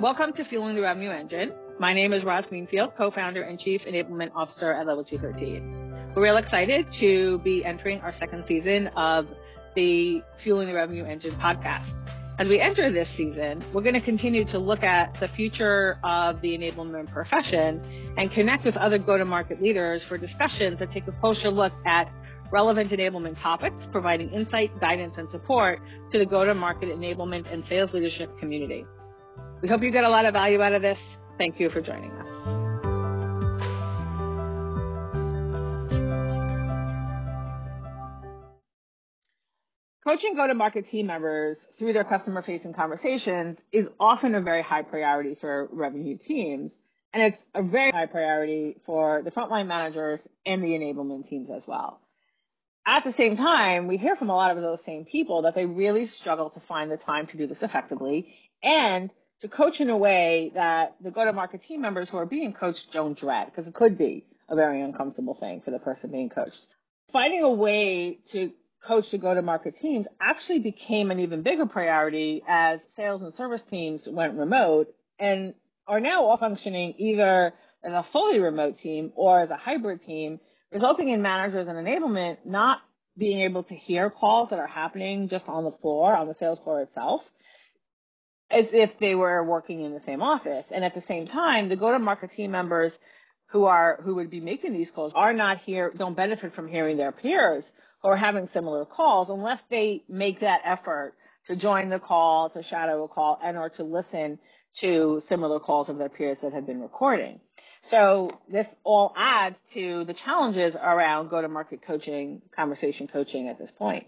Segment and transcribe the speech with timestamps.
[0.00, 1.52] Welcome to Fueling the Revenue Engine.
[1.78, 6.12] My name is Roz Greenfield, co-founder and chief enablement officer at Level 213.
[6.14, 9.26] We're real excited to be entering our second season of
[9.74, 11.86] the Fueling the Revenue Engine podcast.
[12.38, 16.42] As we enter this season, we're going to continue to look at the future of
[16.42, 21.50] the enablement profession and connect with other go-to-market leaders for discussions that take a closer
[21.50, 22.12] look at
[22.52, 25.80] relevant enablement topics, providing insight, guidance, and support
[26.12, 28.84] to the go-to-market enablement and sales leadership community.
[29.66, 30.96] We hope you get a lot of value out of this.
[31.38, 32.26] Thank you for joining us.
[40.04, 45.68] Coaching go-to-market team members through their customer-facing conversations is often a very high priority for
[45.72, 46.70] revenue teams,
[47.12, 51.64] and it's a very high priority for the frontline managers and the enablement teams as
[51.66, 52.00] well.
[52.86, 55.66] At the same time, we hear from a lot of those same people that they
[55.66, 59.10] really struggle to find the time to do this effectively and
[59.42, 63.18] to coach in a way that the go-to-market team members who are being coached don't
[63.18, 66.56] dread, because it could be a very uncomfortable thing for the person being coached.
[67.12, 68.50] Finding a way to
[68.86, 74.02] coach the go-to-market teams actually became an even bigger priority as sales and service teams
[74.06, 74.88] went remote
[75.18, 75.54] and
[75.86, 77.52] are now all functioning either
[77.84, 80.40] as a fully remote team or as a hybrid team,
[80.72, 82.78] resulting in managers and enablement not
[83.18, 86.58] being able to hear calls that are happening just on the floor, on the sales
[86.64, 87.22] floor itself,
[88.50, 90.64] as if they were working in the same office.
[90.70, 92.92] And at the same time, the go-to-market team members
[93.50, 96.96] who are who would be making these calls are not here, don't benefit from hearing
[96.96, 97.64] their peers
[98.02, 101.14] who are having similar calls unless they make that effort
[101.46, 104.38] to join the call, to shadow a call, and or to listen
[104.80, 107.40] to similar calls of their peers that have been recording.
[107.90, 114.06] So this all adds to the challenges around go-to-market coaching, conversation coaching at this point.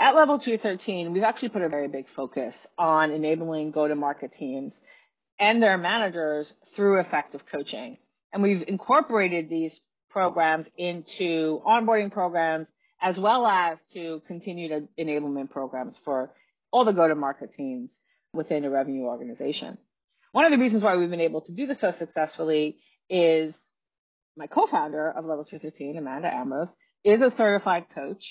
[0.00, 4.72] At level 213, we've actually put a very big focus on enabling go-to-market teams
[5.40, 6.46] and their managers
[6.76, 7.98] through effective coaching.
[8.32, 9.72] And we've incorporated these
[10.10, 12.68] programs into onboarding programs
[13.02, 16.30] as well as to continued enablement programs for
[16.70, 17.90] all the go-to-market teams
[18.32, 19.78] within a revenue organization.
[20.30, 22.76] One of the reasons why we've been able to do this so successfully
[23.10, 23.52] is
[24.36, 26.68] my co-founder of Level 213, Amanda Ambrose,
[27.04, 28.22] is a certified coach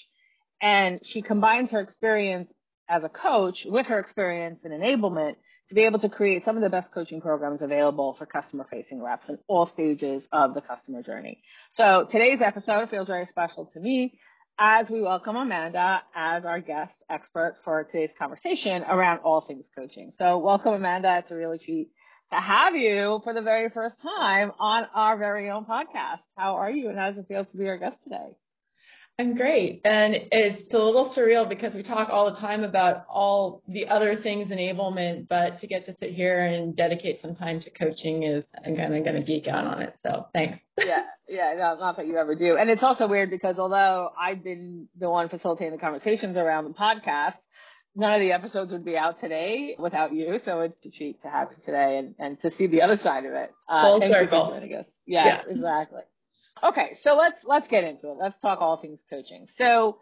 [0.61, 2.49] and she combines her experience
[2.89, 5.35] as a coach with her experience in enablement
[5.69, 9.01] to be able to create some of the best coaching programs available for customer facing
[9.03, 11.41] reps in all stages of the customer journey.
[11.73, 14.17] So today's episode feels very special to me
[14.57, 20.13] as we welcome Amanda as our guest expert for today's conversation around all things coaching.
[20.17, 21.17] So welcome Amanda.
[21.19, 21.89] It's a really treat
[22.31, 26.19] to have you for the very first time on our very own podcast.
[26.37, 28.35] How are you and how does it feel to be our guest today?
[29.19, 29.81] I'm great.
[29.83, 34.21] And it's a little surreal because we talk all the time about all the other
[34.21, 38.43] things enablement, but to get to sit here and dedicate some time to coaching is
[38.63, 39.95] I'm kind of going to geek out on it.
[40.05, 40.59] So thanks.
[40.77, 41.01] yeah.
[41.27, 41.55] Yeah.
[41.57, 42.57] No, not that you ever do.
[42.57, 46.75] And it's also weird because although I've been the one facilitating the conversations around the
[46.75, 47.37] podcast,
[47.95, 50.39] none of the episodes would be out today without you.
[50.45, 53.25] So it's a treat to have you today and, and to see the other side
[53.25, 53.51] of it.
[53.67, 54.61] Uh, Full circle.
[55.07, 56.01] Yeah, yeah, exactly.
[56.63, 58.17] Okay, so let's let's get into it.
[58.19, 59.47] Let's talk all things coaching.
[59.57, 59.97] So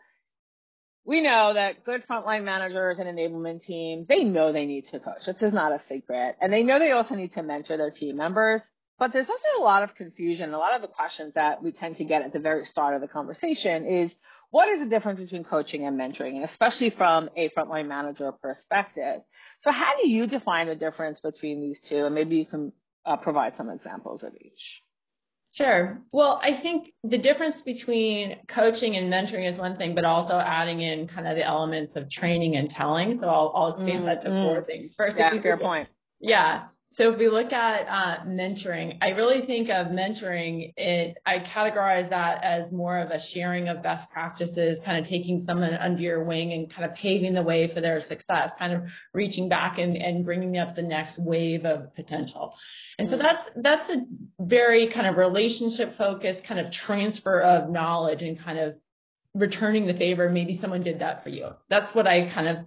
[1.06, 5.26] we know that good frontline managers and enablement teams, they know they need to coach.
[5.26, 6.36] This is not a secret.
[6.42, 8.62] And they know they also need to mentor their team members.
[8.98, 10.54] But there's also a lot of confusion.
[10.54, 13.02] A lot of the questions that we tend to get at the very start of
[13.02, 14.12] the conversation is
[14.52, 19.22] what is the difference between coaching and mentoring, and especially from a frontline manager perspective.
[19.64, 22.06] So how do you define the difference between these two?
[22.06, 22.72] And maybe you can
[23.06, 24.82] uh, provide some examples of each.
[25.56, 26.02] Sure.
[26.12, 30.82] Well, I think the difference between coaching and mentoring is one thing, but also adding
[30.82, 33.20] in kind of the elements of training and telling.
[33.22, 34.94] So I'll, I'll expand mm, that to four things.
[34.98, 35.88] First, yeah, fair point.
[36.20, 36.66] Yeah.
[36.98, 40.74] So if we look at uh, mentoring, I really think of mentoring.
[40.78, 45.44] It I categorize that as more of a sharing of best practices, kind of taking
[45.46, 48.84] someone under your wing and kind of paving the way for their success, kind of
[49.14, 52.54] reaching back and, and bringing up the next wave of potential.
[52.98, 54.06] And so that's that's a
[54.40, 58.76] very kind of relationship focused kind of transfer of knowledge and kind of
[59.34, 60.30] returning the favor.
[60.30, 61.50] Maybe someone did that for you.
[61.70, 62.58] That's what I kind of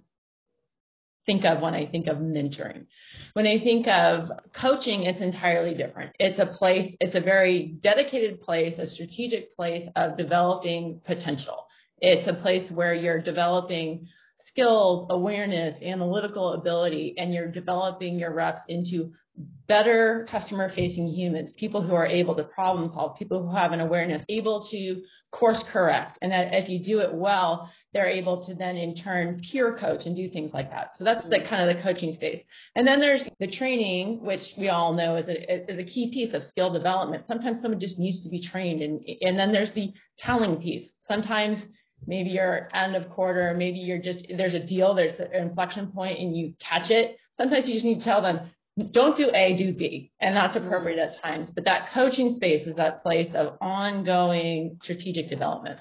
[1.29, 2.87] think of when I think of mentoring.
[3.33, 6.11] When I think of coaching, it's entirely different.
[6.17, 11.67] It's a place, it's a very dedicated place, a strategic place of developing potential.
[11.99, 14.07] It's a place where you're developing
[14.49, 19.11] skills, awareness, analytical ability, and you're developing your reps into
[19.67, 23.79] better customer facing humans, people who are able to problem solve, people who have an
[23.79, 25.01] awareness, able to
[25.31, 26.17] course correct.
[26.21, 30.01] And that if you do it well, they're able to then in turn peer coach
[30.05, 30.91] and do things like that.
[30.97, 31.49] So that's the mm-hmm.
[31.49, 32.43] kind of the coaching space.
[32.75, 36.33] And then there's the training, which we all know is a, is a key piece
[36.33, 37.25] of skill development.
[37.27, 38.81] Sometimes someone just needs to be trained.
[38.81, 40.89] And, and then there's the telling piece.
[41.07, 41.61] Sometimes
[42.05, 46.19] maybe you're end of quarter, maybe you're just, there's a deal, there's an inflection point
[46.19, 47.17] and you catch it.
[47.37, 48.51] Sometimes you just need to tell them,
[48.91, 50.11] don't do A, do B.
[50.19, 50.67] And that's mm-hmm.
[50.67, 51.49] appropriate at times.
[51.53, 55.79] But that coaching space is that place of ongoing strategic development.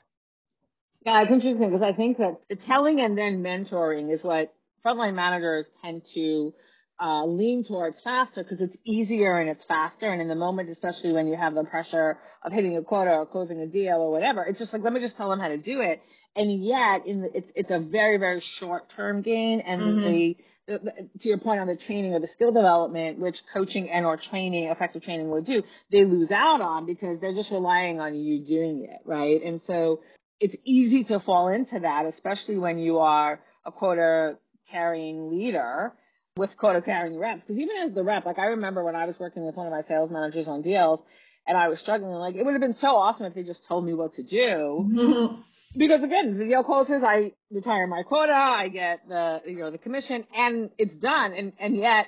[1.04, 4.52] Yeah, it's interesting because I think that the telling and then mentoring is what
[4.84, 6.52] frontline managers tend to
[7.00, 10.10] uh, lean towards faster because it's easier and it's faster.
[10.10, 13.26] And in the moment, especially when you have the pressure of hitting a quota or
[13.26, 15.58] closing a deal or whatever, it's just like, let me just tell them how to
[15.58, 16.00] do it.
[16.34, 19.60] And yet, in the, it's, it's a very, very short term gain.
[19.60, 20.00] And mm-hmm.
[20.00, 20.36] the,
[20.66, 20.90] the, the,
[21.20, 24.64] to your point on the training or the skill development, which coaching and or training,
[24.64, 28.86] effective training will do, they lose out on because they're just relying on you doing
[28.90, 29.42] it, right?
[29.42, 30.00] And so
[30.40, 34.36] it's easy to fall into that, especially when you are a quota
[34.70, 35.92] carrying leader
[36.38, 37.42] with quota carrying reps.
[37.46, 39.72] Because even as the rep, like I remember when I was working with one of
[39.72, 41.00] my sales managers on deals
[41.46, 43.84] and I was struggling, like it would have been so awesome if they just told
[43.84, 45.38] me what to do.
[45.76, 49.78] because again, the deal closes, I retire my quota, I get the, you know, the
[49.78, 51.32] commission and it's done.
[51.32, 52.06] And, and yet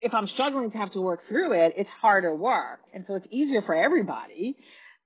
[0.00, 2.80] if I'm struggling to have to work through it, it's harder work.
[2.94, 4.56] And so it's easier for everybody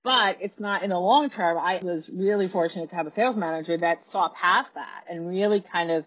[0.04, 1.56] but it's not in the long term.
[1.56, 5.64] I was really fortunate to have a sales manager that saw past that and really
[5.72, 6.04] kind of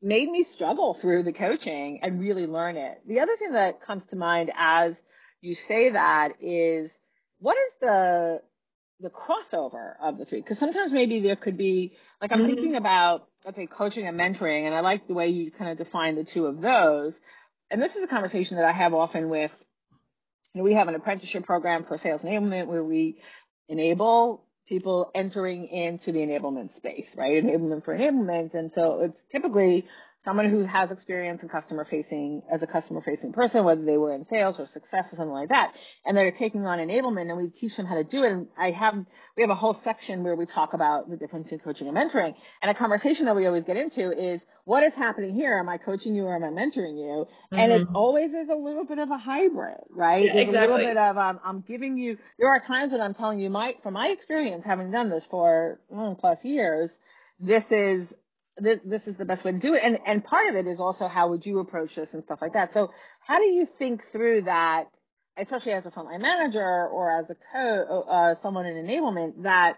[0.00, 3.00] made me struggle through the coaching and really learn it.
[3.06, 4.94] The other thing that comes to mind as
[5.40, 6.90] you say that is
[7.40, 8.40] what is the
[9.00, 10.40] the crossover of the three?
[10.40, 12.46] Because sometimes maybe there could be like I'm mm-hmm.
[12.48, 16.16] thinking about okay, coaching and mentoring, and I like the way you kind of define
[16.16, 17.14] the two of those.
[17.70, 19.50] And this is a conversation that I have often with
[20.54, 23.20] you know, we have an apprenticeship program for sales enablement where we
[23.68, 27.42] enable people entering into the enablement space, right?
[27.42, 28.54] Enablement for enablement.
[28.54, 29.86] And so it's typically
[30.28, 34.14] someone who has experience in customer facing as a customer facing person, whether they were
[34.14, 35.72] in sales or success or something like that,
[36.04, 38.32] and they're taking on enablement and we teach them how to do it.
[38.32, 38.94] And I have,
[39.36, 42.34] we have a whole section where we talk about the difference in coaching and mentoring.
[42.60, 45.58] And a conversation that we always get into is what is happening here?
[45.58, 47.24] Am I coaching you or am I mentoring you?
[47.24, 47.58] Mm-hmm.
[47.58, 47.96] And it mm-hmm.
[47.96, 50.26] always is a little bit of a hybrid, right?
[50.26, 50.58] Yeah, exactly.
[50.58, 53.48] a little bit of, um, I'm giving you, there are times when I'm telling you
[53.48, 56.90] my, from my experience having done this for mm, plus years,
[57.40, 58.08] this is
[58.60, 59.82] this, is the best way to do it.
[59.84, 62.54] And, and part of it is also how would you approach this and stuff like
[62.54, 62.70] that.
[62.74, 62.90] So
[63.20, 64.84] how do you think through that,
[65.36, 69.76] especially as a frontline manager or as a co, uh, someone in enablement that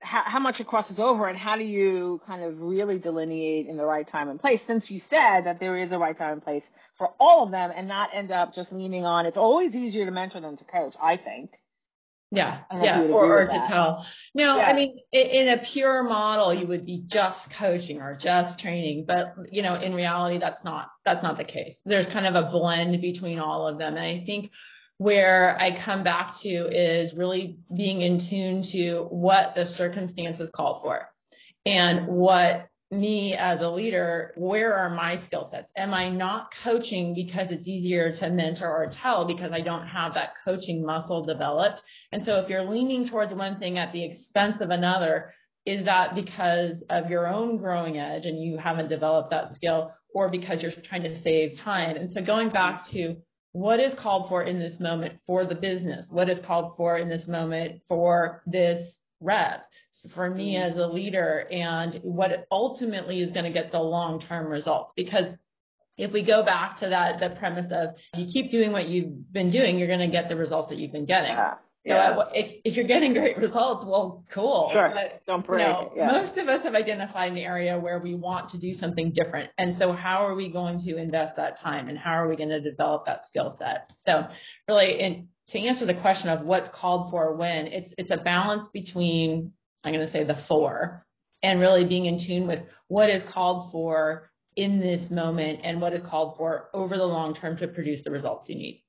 [0.00, 3.76] how, how much it crosses over and how do you kind of really delineate in
[3.76, 6.44] the right time and place since you said that there is a right time and
[6.44, 6.62] place
[6.96, 10.12] for all of them and not end up just leaning on it's always easier to
[10.12, 11.50] mentor than to coach, I think.
[12.30, 14.06] Yeah, yeah, or, or to tell.
[14.34, 14.64] No, yeah.
[14.64, 19.06] I mean, in, in a pure model, you would be just coaching or just training,
[19.06, 21.76] but you know, in reality, that's not that's not the case.
[21.86, 24.50] There's kind of a blend between all of them, and I think
[24.98, 30.82] where I come back to is really being in tune to what the circumstances call
[30.82, 31.08] for,
[31.64, 35.68] and what me as a leader, where are my skill sets?
[35.76, 40.14] Am I not coaching because it's easier to mentor or tell because I don't have
[40.14, 41.80] that coaching muscle developed?
[42.12, 45.34] And so if you're leaning towards one thing at the expense of another,
[45.66, 50.30] is that because of your own growing edge and you haven't developed that skill or
[50.30, 51.96] because you're trying to save time?
[51.96, 53.16] And so going back to
[53.52, 56.06] what is called for in this moment for the business?
[56.10, 58.88] What is called for in this moment for this
[59.20, 59.66] rep?
[60.14, 60.72] For me mm-hmm.
[60.72, 64.92] as a leader and what ultimately is going to get the long term results.
[64.96, 65.34] Because
[65.96, 69.50] if we go back to that, the premise of you keep doing what you've been
[69.50, 71.32] doing, you're going to get the results that you've been getting.
[71.32, 71.54] Yeah.
[71.84, 72.14] Yeah.
[72.14, 74.68] So if, if you're getting great results, well, cool.
[74.72, 74.92] Sure.
[74.94, 75.66] But, Don't break.
[75.66, 76.22] You know, yeah.
[76.22, 79.50] Most of us have identified an area where we want to do something different.
[79.56, 82.50] And so how are we going to invest that time and how are we going
[82.50, 83.90] to develop that skill set?
[84.06, 84.26] So
[84.68, 88.68] really, in, to answer the question of what's called for when, it's, it's a balance
[88.74, 89.52] between
[89.84, 91.06] I'm going to say the four,
[91.42, 95.92] and really being in tune with what is called for in this moment and what
[95.92, 98.84] is called for over the long term to produce the results you need.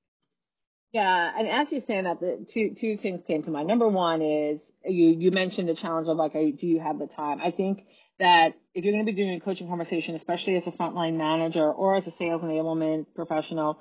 [0.91, 3.67] Yeah, and as you say that, the two two things came to mind.
[3.67, 7.39] Number one is you you mentioned the challenge of like, do you have the time?
[7.39, 7.83] I think
[8.17, 11.71] that if you're going to be doing a coaching conversation, especially as a frontline manager
[11.71, 13.79] or as a sales enablement professional,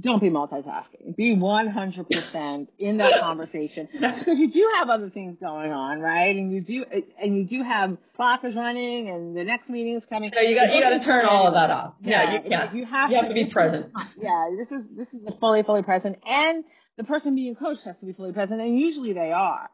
[0.00, 1.14] don't be multitasking.
[1.16, 6.34] Be 100% in that conversation because you do have other things going on, right?
[6.34, 6.84] And you do,
[7.22, 10.32] and you do have clock is running and the next meeting is coming.
[10.34, 11.94] So you got, you got to turn all of that off.
[12.00, 12.72] Yeah, yeah you, yeah.
[12.72, 13.86] You have, you have to, to be present.
[14.20, 16.64] Yeah, this is, this is the fully, fully present and
[16.96, 19.70] the person being coached has to be fully present and usually they are.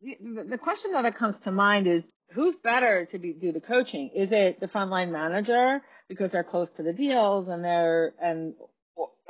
[0.00, 4.10] The, the question that comes to mind is who's better to be, do the coaching?
[4.14, 8.54] Is it the frontline manager because they're close to the deals and they're, and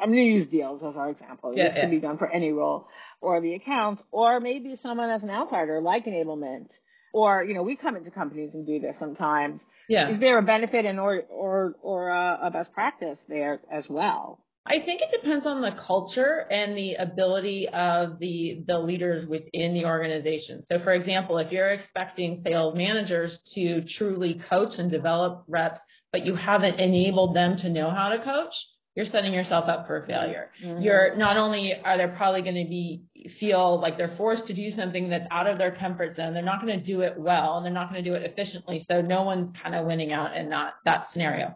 [0.00, 1.52] I'm going to use deals as our example.
[1.54, 1.80] Yeah, this yeah.
[1.82, 2.86] can be done for any role
[3.20, 6.68] or the accounts, or maybe someone as an outsider like enablement.
[7.12, 9.60] Or, you know, we come into companies and do this sometimes.
[9.88, 10.10] Yeah.
[10.10, 14.44] Is there a benefit and or, or, or a, a best practice there as well?
[14.66, 19.72] I think it depends on the culture and the ability of the, the leaders within
[19.72, 20.62] the organization.
[20.68, 25.80] So for example, if you're expecting sales managers to truly coach and develop reps,
[26.12, 28.52] but you haven't enabled them to know how to coach,
[28.98, 30.50] you're setting yourself up for failure.
[30.60, 30.82] Mm-hmm.
[30.82, 33.04] You're not only are they probably going to be
[33.38, 36.34] feel like they're forced to do something that's out of their comfort zone.
[36.34, 38.84] They're not going to do it well and they're not going to do it efficiently.
[38.90, 41.54] So no one's kind of winning out in that that scenario.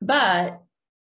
[0.00, 0.62] But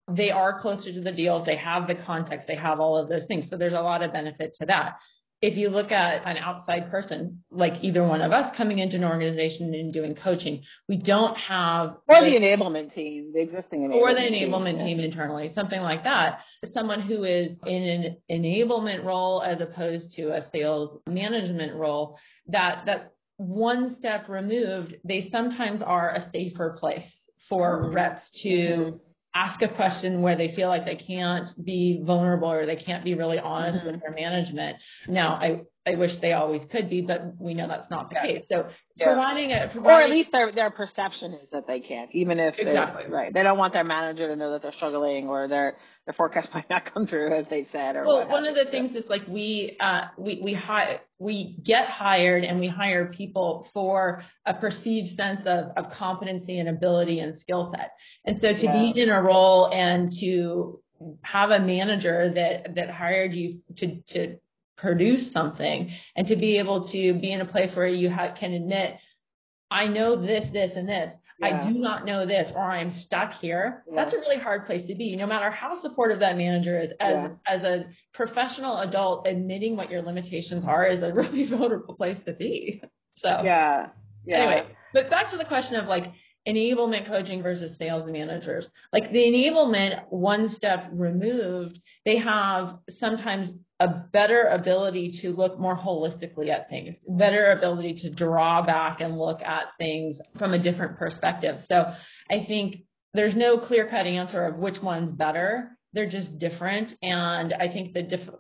[0.09, 1.45] they are closer to the deals.
[1.45, 2.47] They have the context.
[2.47, 3.47] They have all of those things.
[3.51, 4.99] So there's a lot of benefit to that
[5.45, 9.05] if you look at an outside person, like either one of us coming into an
[9.05, 13.95] organization and doing coaching, we don't have or the, the enablement team, the existing enablement
[13.97, 16.39] or the enablement team, team internally, something like that.
[16.73, 22.17] Someone who is in an enablement role as opposed to a sales management role,
[22.49, 27.05] that that one step removed, they sometimes are a safer place
[27.51, 27.95] for mm-hmm.
[27.95, 28.97] reps to mm-hmm
[29.35, 33.15] ask a question where they feel like they can't be vulnerable or they can't be
[33.15, 33.93] really honest mm-hmm.
[33.93, 34.77] with their management.
[35.09, 38.23] Now, I, I wish they always could be, but we know that's not the yeah.
[38.23, 38.45] case.
[38.51, 39.07] So yeah.
[39.07, 42.59] providing a providing, or at least their their perception is that they can't, even if
[42.59, 43.35] exactly right.
[43.35, 45.77] They don't want their manager to know that they're struggling or their
[46.07, 47.97] their forecast might not come through as they said.
[47.97, 51.87] Or well, one of the things is like we uh, we we hire we get
[51.87, 57.39] hired and we hire people for a perceived sense of of competency and ability and
[57.43, 57.93] skill set.
[58.25, 58.73] And so to yeah.
[58.73, 60.81] be in a role and to
[61.21, 64.37] have a manager that that hired you to to
[64.85, 68.53] produce something and to be able to be in a place where you ha- can
[68.53, 68.97] admit,
[69.71, 71.11] I know this, this, and this.
[71.41, 71.47] Yeah.
[71.47, 73.83] I do not know this, or I'm stuck here.
[73.89, 74.05] Yeah.
[74.05, 75.17] That's a really hard place to be.
[75.17, 77.29] No matter how supportive that manager is, as yeah.
[77.49, 82.35] as a professional adult, admitting what your limitations are is a really vulnerable place to
[82.35, 82.83] be.
[83.17, 83.89] So yeah,
[84.25, 84.37] yeah.
[84.37, 86.05] Anyway, but back to the question of like
[86.47, 88.67] enablement coaching versus sales managers.
[88.93, 93.51] Like the enablement, one step removed, they have sometimes
[93.85, 99.19] a better ability to look more holistically at things, better ability to draw back and
[99.19, 101.57] look at things from a different perspective.
[101.69, 101.93] So
[102.31, 102.77] I think
[103.13, 105.77] there's no clear cut answer of which one's better.
[105.93, 106.95] They're just different.
[107.03, 108.31] And I think the dif-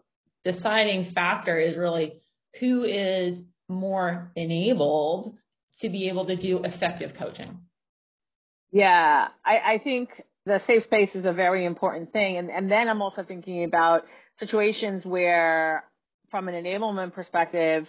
[0.50, 2.22] deciding factor is really
[2.58, 3.36] who is
[3.68, 5.36] more enabled
[5.82, 7.58] to be able to do effective coaching.
[8.72, 10.08] Yeah, I, I think
[10.46, 12.38] the safe space is a very important thing.
[12.38, 14.04] And, and then I'm also thinking about
[14.38, 15.84] situations where,
[16.30, 17.86] from an enablement perspective,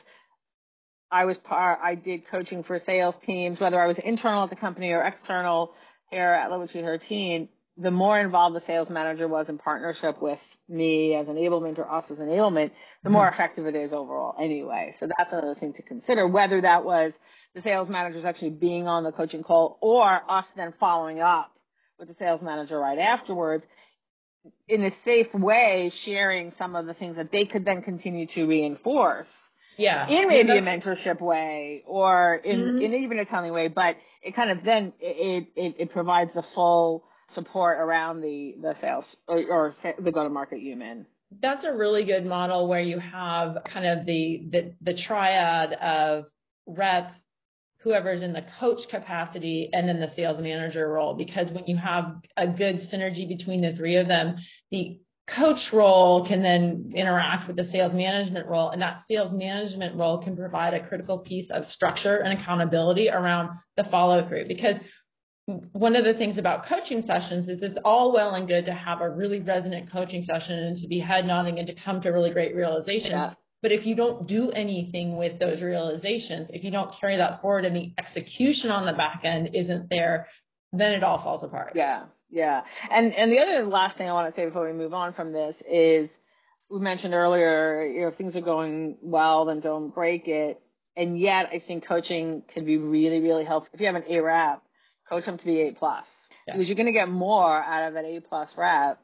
[1.11, 4.55] I was part, I did coaching for sales teams, whether I was internal at the
[4.55, 5.71] company or external
[6.09, 7.49] here at Level 13.
[7.77, 12.05] The more involved the sales manager was in partnership with me as enablement or us
[12.09, 12.71] as enablement,
[13.03, 13.33] the more mm-hmm.
[13.33, 14.95] effective it is overall anyway.
[14.99, 17.11] So that's another thing to consider, whether that was
[17.53, 21.51] the sales managers actually being on the coaching call or us then following up
[21.99, 23.63] with the sales manager right afterwards
[24.67, 28.45] in a safe way, sharing some of the things that they could then continue to
[28.45, 29.27] reinforce.
[29.77, 30.07] Yeah.
[30.07, 32.81] In maybe a mentorship way or in, mm-hmm.
[32.81, 36.43] in even a telling way, but it kind of then it, it, it provides the
[36.53, 41.05] full support around the, the sales or, or the go-to-market human.
[41.41, 46.25] That's a really good model where you have kind of the, the, the triad of
[46.65, 47.11] rep,
[47.85, 51.13] whoever's in the coach capacity and then the sales manager role.
[51.13, 54.35] Because when you have a good synergy between the three of them,
[54.71, 59.95] the coach role can then interact with the sales management role and that sales management
[59.95, 64.75] role can provide a critical piece of structure and accountability around the follow through because
[65.73, 69.01] one of the things about coaching sessions is it's all well and good to have
[69.01, 72.31] a really resonant coaching session and to be head nodding and to come to really
[72.31, 73.11] great realization.
[73.11, 73.33] Yeah.
[73.65, 77.65] But if you don't do anything with those realizations, if you don't carry that forward
[77.65, 80.27] and the execution on the back end isn't there,
[80.71, 81.71] then it all falls apart.
[81.73, 82.61] Yeah, yeah.
[82.91, 85.33] And and the other last thing I want to say before we move on from
[85.33, 86.11] this is
[86.69, 90.61] we mentioned earlier, you know, if things are going well, then don't break it.
[90.95, 93.71] And yet, I think coaching can be really, really helpful.
[93.73, 94.61] If you have an A rep,
[95.09, 96.03] coach them to be A plus,
[96.47, 96.53] yeah.
[96.53, 99.01] because you're going to get more out of an A plus rep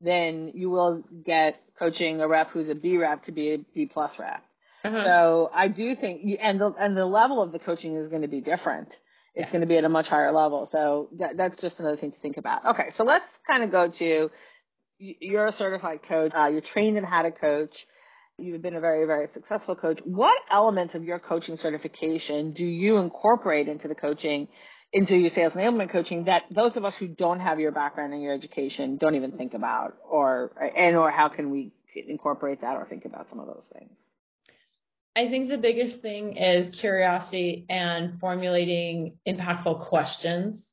[0.00, 3.90] than you will get coaching a rep who's a B rep to be a B
[3.92, 4.42] plus rep.
[4.84, 5.04] Uh-huh.
[5.04, 8.28] So I do think, and the and the level of the coaching is going to
[8.28, 8.88] be different.
[9.34, 9.50] It's yeah.
[9.50, 10.68] going to be at a much higher level.
[10.70, 12.64] So that, that's just another thing to think about.
[12.66, 14.30] Okay, so let's kind of go to
[14.98, 16.32] you're a certified coach.
[16.34, 17.72] Uh, you're trained in how to coach.
[18.38, 20.00] You've been a very, very successful coach.
[20.04, 24.48] What elements of your coaching certification do you incorporate into the coaching,
[24.94, 28.22] into your sales enablement coaching that those of us who don't have your background and
[28.22, 32.86] your education don't even think about, or and or how can we incorporate that or
[32.88, 33.90] think about some of those things?
[35.16, 40.64] I think the biggest thing is curiosity and formulating impactful questions.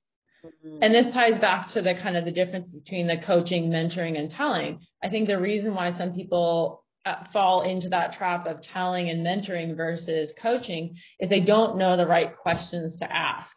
[0.45, 0.83] Mm-hmm.
[0.83, 4.31] And this ties back to the kind of the difference between the coaching, mentoring, and
[4.31, 4.79] telling.
[5.03, 9.25] I think the reason why some people uh, fall into that trap of telling and
[9.25, 13.51] mentoring versus coaching is they don't know the right questions to ask.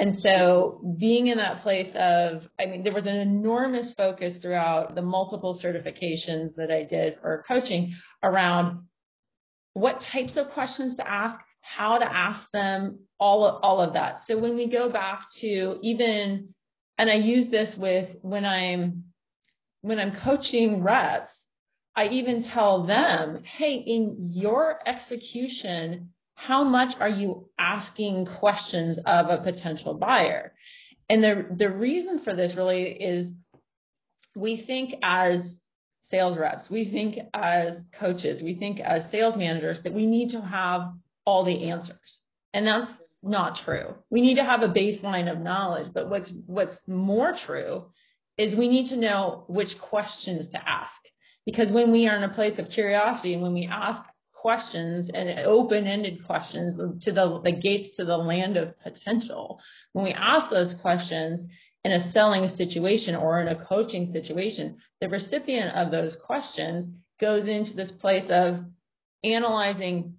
[0.00, 4.94] And so being in that place of, I mean, there was an enormous focus throughout
[4.94, 8.86] the multiple certifications that I did for coaching around
[9.74, 14.22] what types of questions to ask, how to ask them, all of, all of that.
[14.26, 16.54] So when we go back to even,
[16.98, 19.04] and I use this with when I'm,
[19.82, 21.30] when I'm coaching reps,
[21.96, 29.26] I even tell them, hey, in your execution, how much are you asking questions of
[29.26, 30.52] a potential buyer?
[31.08, 33.28] And the, the reason for this really is
[34.34, 35.40] we think as
[36.10, 40.40] sales reps, we think as coaches, we think as sales managers that we need to
[40.40, 40.92] have
[41.24, 42.18] all the answers.
[42.52, 42.90] And that's
[43.22, 43.94] not true.
[44.10, 47.86] We need to have a baseline of knowledge, but what's what's more true
[48.36, 50.90] is we need to know which questions to ask.
[51.46, 54.02] Because when we are in a place of curiosity and when we ask
[54.44, 59.58] questions and open-ended questions to the, the gates to the land of potential,
[59.94, 61.48] when we ask those questions,
[61.82, 67.48] in a selling situation or in a coaching situation, the recipient of those questions goes
[67.48, 68.60] into this place of
[69.22, 70.14] analyzing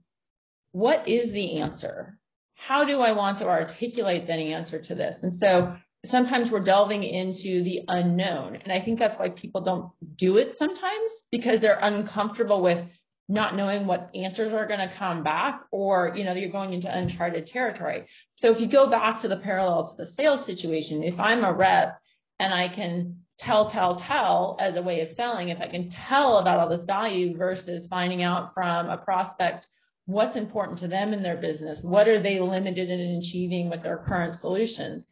[0.72, 2.18] what is the answer?
[2.56, 5.18] How do I want to articulate that answer to this?
[5.22, 5.76] And so
[6.10, 8.56] sometimes we're delving into the unknown.
[8.56, 12.80] And I think that's why people don't do it sometimes because they're uncomfortable with
[13.28, 16.96] not knowing what answers are going to come back or, you know, you're going into
[16.96, 18.06] uncharted territory.
[18.38, 21.54] So if you go back to the parallel to the sales situation, if I'm a
[21.54, 22.00] rep
[22.40, 26.38] and I can tell, tell, tell as a way of selling, if I can tell
[26.38, 29.66] about all this value versus finding out from a prospect
[30.06, 33.98] what's important to them in their business, what are they limited in achieving with their
[33.98, 35.04] current solutions.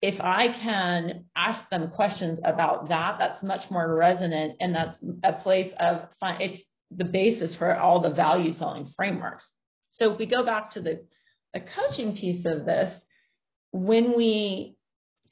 [0.00, 5.32] If I can ask them questions about that, that's much more resonant and that's a
[5.42, 6.40] place of, fun.
[6.40, 9.44] it's the basis for all the value selling frameworks.
[9.92, 11.04] So if we go back to the,
[11.54, 12.94] the coaching piece of this,
[13.72, 14.76] when we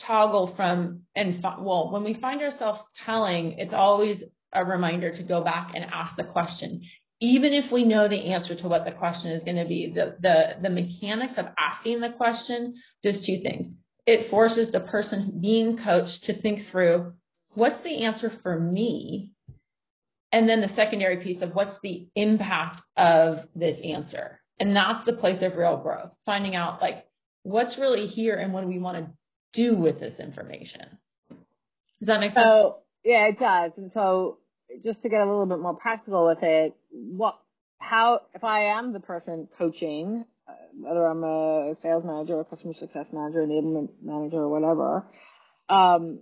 [0.07, 5.43] toggle from and well, when we find ourselves telling, it's always a reminder to go
[5.43, 6.83] back and ask the question.
[7.21, 10.17] Even if we know the answer to what the question is going to be, the,
[10.21, 13.75] the, the mechanics of asking the question does two things.
[14.07, 17.15] It forces the person being coached to think through
[17.55, 19.31] what's the answer for me
[20.35, 24.41] and then the secondary piece of what's the impact of this answer.
[24.59, 27.07] And that's the place of real growth, finding out like
[27.45, 29.13] what's really here and what do we want to
[29.53, 30.99] do with this information.
[31.31, 32.45] Does that make sense?
[32.45, 33.71] So, yeah, it does.
[33.77, 34.39] And so
[34.85, 37.39] just to get a little bit more practical with it, what,
[37.79, 40.25] how, if I am the person coaching,
[40.81, 45.07] whether I'm a sales manager, a customer success manager, enablement manager, or whatever,
[45.69, 46.19] um,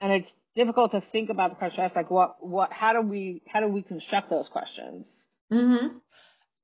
[0.00, 1.84] and it's difficult to think about the question.
[1.84, 5.06] It's like what what how do we how do we construct those questions?
[5.52, 5.98] Mm-hmm.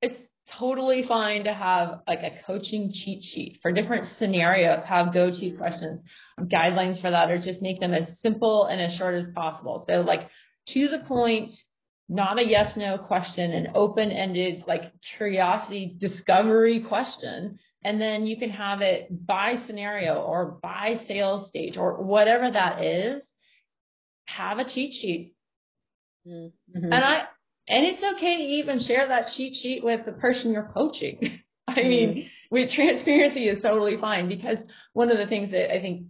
[0.01, 0.19] It's
[0.57, 4.83] totally fine to have like a coaching cheat sheet for different scenarios.
[4.85, 6.01] Have go to questions,
[6.39, 9.85] guidelines for that, or just make them as simple and as short as possible.
[9.87, 10.29] So like
[10.69, 11.51] to the point.
[12.13, 18.37] Not a yes no question, an open ended, like curiosity discovery question and then you
[18.37, 23.23] can have it by scenario or by sales stage or whatever that is
[24.37, 25.33] have a cheat sheet.
[26.27, 26.83] Mm-hmm.
[26.83, 27.23] And I
[27.67, 31.39] and it's okay to even share that cheat sheet with the person you're coaching.
[31.67, 31.89] I mm-hmm.
[31.89, 34.57] mean, with transparency is totally fine because
[34.93, 36.07] one of the things that I think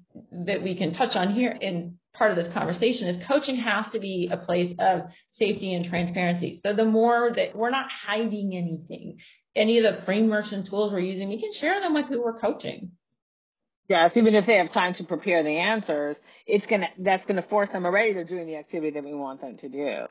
[0.48, 4.00] that we can touch on here in part of this conversation is coaching has to
[4.00, 5.02] be a place of
[5.38, 6.60] safety and transparency.
[6.66, 9.18] So the more that we're not hiding anything,
[9.56, 12.40] any of the frameworks and tools we're using, we can share them with who we're
[12.40, 12.92] coaching.
[13.88, 16.15] Yes, even if they have time to prepare the answers,
[16.48, 19.58] it's gonna that's gonna force them already to doing the activity that we want them
[19.58, 20.06] to do.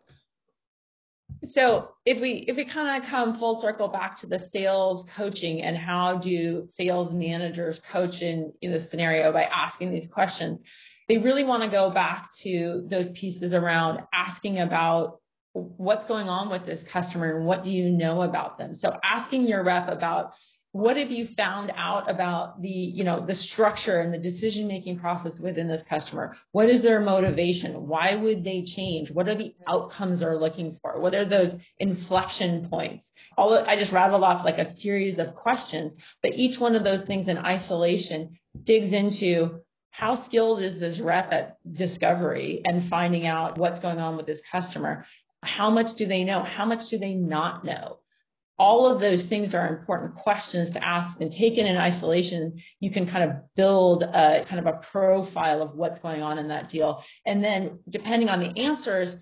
[1.54, 5.62] So if we if we kind of come full circle back to the sales coaching
[5.62, 10.58] and how do sales managers coach in, in the scenario by asking these questions,
[11.08, 15.20] they really want to go back to those pieces around asking about
[15.52, 18.76] what's going on with this customer and what do you know about them.
[18.80, 20.32] So asking your rep about
[20.72, 24.98] what have you found out about the you know the structure and the decision making
[24.98, 26.36] process within this customer?
[26.52, 27.88] What is their motivation?
[27.88, 29.10] Why would they change?
[29.10, 31.00] What are the outcomes they're looking for?
[31.00, 33.04] What are those inflection points?
[33.36, 37.06] All i just rattled off like a series of questions but each one of those
[37.06, 39.60] things in isolation digs into
[39.92, 44.40] how skilled is this rep at discovery and finding out what's going on with this
[44.50, 45.04] customer?
[45.42, 46.42] How much do they know?
[46.44, 47.98] How much do they not know
[48.60, 53.10] all of those things are important questions to ask and taken in isolation, you can
[53.10, 57.02] kind of build a kind of a profile of what's going on in that deal.
[57.24, 59.18] And then depending on the answers,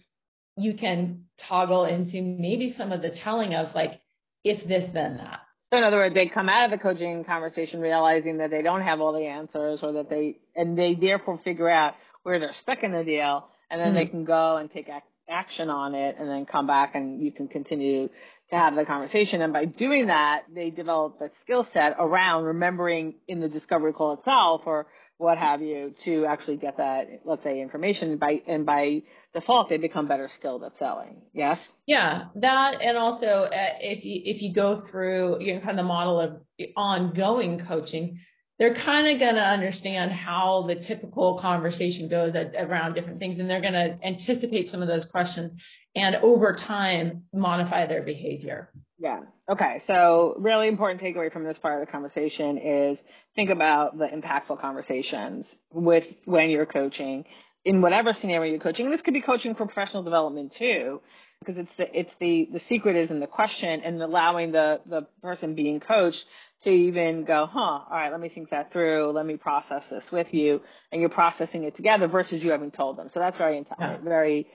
[0.56, 4.00] you can toggle into maybe some of the telling of like,
[4.42, 5.38] if this, then that.
[5.70, 8.82] So in other words, they come out of the coaching conversation realizing that they don't
[8.82, 12.82] have all the answers or that they, and they therefore figure out where they're stuck
[12.82, 13.96] in the deal and then mm-hmm.
[13.98, 14.88] they can go and take
[15.28, 18.08] action on it and then come back and you can continue
[18.50, 19.42] to have the conversation.
[19.42, 24.14] And by doing that, they develop a skill set around remembering in the discovery call
[24.14, 24.86] itself or
[25.18, 28.16] what have you to actually get that, let's say, information.
[28.18, 29.02] By and by
[29.34, 31.22] default, they become better skilled at selling.
[31.34, 31.58] Yes.
[31.86, 35.76] Yeah, that and also uh, if you if you go through you know kind of
[35.84, 36.40] the model of
[36.76, 38.20] ongoing coaching,
[38.58, 43.38] they're kind of going to understand how the typical conversation goes at, around different things,
[43.38, 45.52] and they're going to anticipate some of those questions
[45.94, 48.70] and over time modify their behavior.
[48.98, 49.20] Yeah.
[49.50, 49.82] Okay.
[49.86, 52.98] So really important takeaway from this part of the conversation is
[53.36, 57.24] think about the impactful conversations with when you're coaching
[57.64, 58.86] in whatever scenario you're coaching.
[58.86, 61.00] And this could be coaching for professional development too,
[61.40, 65.06] because it's the it's the the secret is in the question and allowing the the
[65.22, 66.22] person being coached
[66.64, 69.12] to even go, huh, all right, let me think that through.
[69.12, 70.60] Let me process this with you.
[70.90, 73.08] And you're processing it together versus you having told them.
[73.12, 73.98] So that's very, yeah.
[74.02, 74.48] very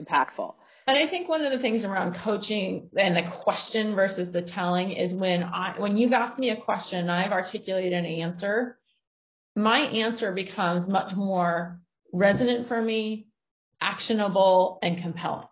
[0.00, 0.54] impactful.
[0.86, 4.92] And I think one of the things around coaching and the question versus the telling
[4.92, 8.78] is when I when you've asked me a question and I've articulated an answer,
[9.56, 11.80] my answer becomes much more
[12.12, 13.28] resonant for me,
[13.80, 15.46] actionable, and compelling.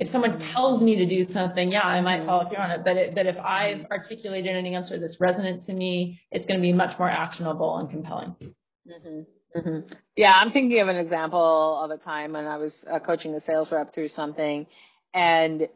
[0.00, 0.52] If someone mm-hmm.
[0.52, 2.80] tells me to do something, yeah, I might follow through on it.
[2.84, 3.92] But it, but if I've mm-hmm.
[3.92, 7.90] articulated an answer that's resonant to me, it's going to be much more actionable and
[7.90, 8.34] compelling.
[8.40, 9.58] Mm-hmm.
[9.58, 9.94] Mm-hmm.
[10.16, 13.40] Yeah, I'm thinking of an example of a time when I was uh, coaching a
[13.46, 14.66] sales rep through something,
[15.12, 15.68] and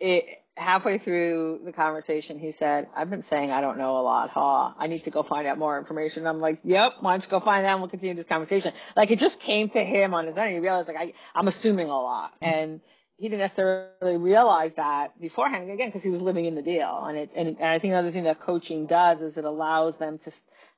[0.00, 4.30] it halfway through the conversation, he said, "I've been saying I don't know a lot,
[4.34, 4.74] huh?
[4.78, 7.40] I need to go find out more information." I'm like, "Yep, why don't you go
[7.40, 10.36] find out and we'll continue this conversation?" Like it just came to him on his
[10.36, 10.52] own.
[10.52, 12.80] He realized like I, I'm assuming a lot, and
[13.16, 17.04] he didn't necessarily realize that beforehand again because he was living in the deal.
[17.06, 20.18] And it and, and I think another thing that coaching does is it allows them
[20.24, 20.32] to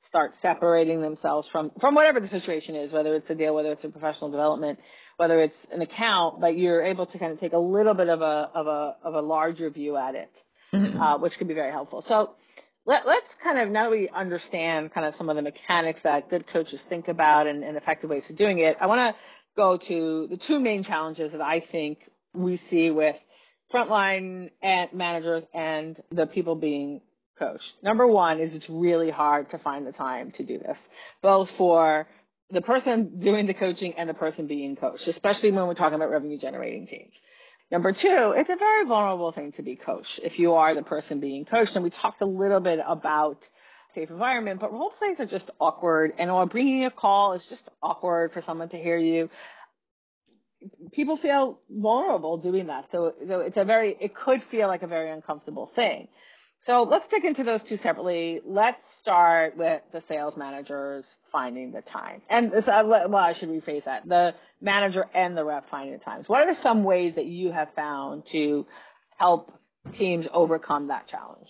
[0.09, 3.83] start separating themselves from from whatever the situation is, whether it's a deal, whether it's
[3.83, 4.79] a professional development,
[5.17, 8.21] whether it's an account, but you're able to kind of take a little bit of
[8.21, 10.31] a of a of a larger view at it,
[10.73, 11.01] mm-hmm.
[11.01, 12.03] uh, which could be very helpful.
[12.07, 12.31] So
[12.85, 16.29] let, us kind of now that we understand kind of some of the mechanics that
[16.29, 18.77] good coaches think about and, and effective ways of doing it.
[18.79, 19.21] I want to
[19.55, 21.97] go to the two main challenges that I think
[22.37, 23.15] we see with
[23.73, 24.51] frontline
[24.93, 27.01] managers and the people being
[27.37, 27.63] coached.
[27.83, 30.77] Number one is it's really hard to find the time to do this,
[31.21, 32.07] both for
[32.51, 36.11] the person doing the coaching and the person being coached, especially when we're talking about
[36.11, 37.11] revenue generating teams.
[37.71, 41.19] Number two, it's a very vulnerable thing to be coached if you are the person
[41.19, 41.71] being coached.
[41.73, 43.39] And we talked a little bit about
[43.95, 46.13] safe environment, but role plays are just awkward.
[46.19, 49.29] And while bringing a call is just awkward for someone to hear you.
[50.93, 52.85] People feel vulnerable doing that.
[52.91, 56.07] So, so it's a very, it could feel like a very uncomfortable thing.
[56.65, 58.41] So let's dig into those two separately.
[58.43, 62.23] Let's start with the sales managers finding the time.
[62.27, 64.07] And this, uh, well, I should rephrase that.
[64.07, 66.27] The manager and the rep finding the times.
[66.27, 68.65] What are some ways that you have found to
[69.17, 69.51] help
[69.95, 71.47] teams overcome that challenge?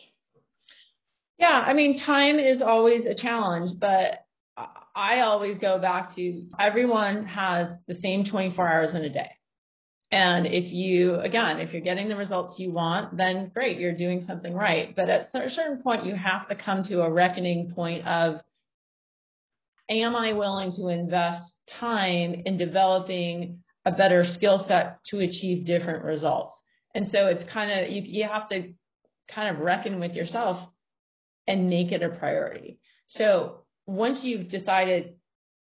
[1.38, 4.25] Yeah, I mean, time is always a challenge, but
[4.58, 9.32] I always go back to everyone has the same 24 hours in a day.
[10.12, 14.24] And if you, again, if you're getting the results you want, then great, you're doing
[14.26, 14.96] something right.
[14.96, 18.40] But at a certain point, you have to come to a reckoning point of,
[19.90, 26.06] am I willing to invest time in developing a better skill set to achieve different
[26.06, 26.56] results?
[26.94, 28.74] And so it's kind of, you, you have to
[29.34, 30.70] kind of reckon with yourself
[31.46, 32.80] and make it a priority.
[33.08, 35.16] So once you've decided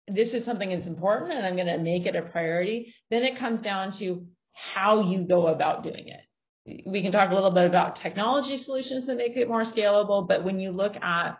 [0.08, 3.40] this is something that's important and I'm going to make it a priority, then it
[3.40, 6.84] comes down to how you go about doing it.
[6.86, 10.44] We can talk a little bit about technology solutions that make it more scalable, but
[10.44, 11.40] when you look at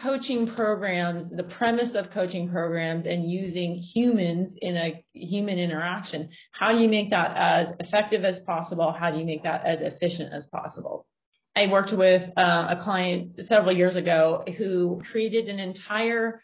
[0.00, 6.72] coaching programs, the premise of coaching programs and using humans in a human interaction, how
[6.72, 8.94] do you make that as effective as possible?
[8.98, 11.06] How do you make that as efficient as possible?
[11.60, 16.42] I worked with uh, a client several years ago who created an entire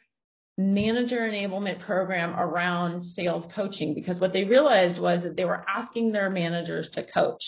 [0.58, 6.12] manager enablement program around sales coaching because what they realized was that they were asking
[6.12, 7.42] their managers to coach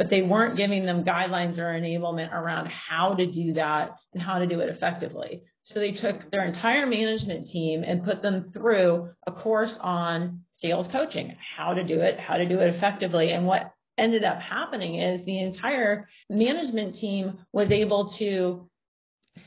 [0.00, 4.38] but they weren't giving them guidelines or enablement around how to do that and how
[4.38, 5.42] to do it effectively.
[5.64, 10.86] So they took their entire management team and put them through a course on sales
[10.90, 13.32] coaching, how to do it, how to do it effectively.
[13.32, 18.68] And what ended up happening is the entire management team was able to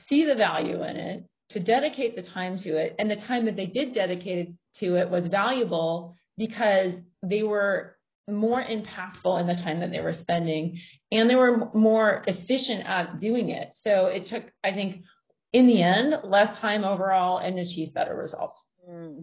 [0.08, 2.96] see the value in it, to dedicate the time to it.
[3.00, 7.98] And the time that they did dedicate to it was valuable because they were
[8.30, 10.80] more impactful in the time that they were spending
[11.12, 13.70] and they were more efficient at doing it.
[13.82, 15.04] So it took, I think,
[15.52, 18.60] in the end, less time overall and achieved better results.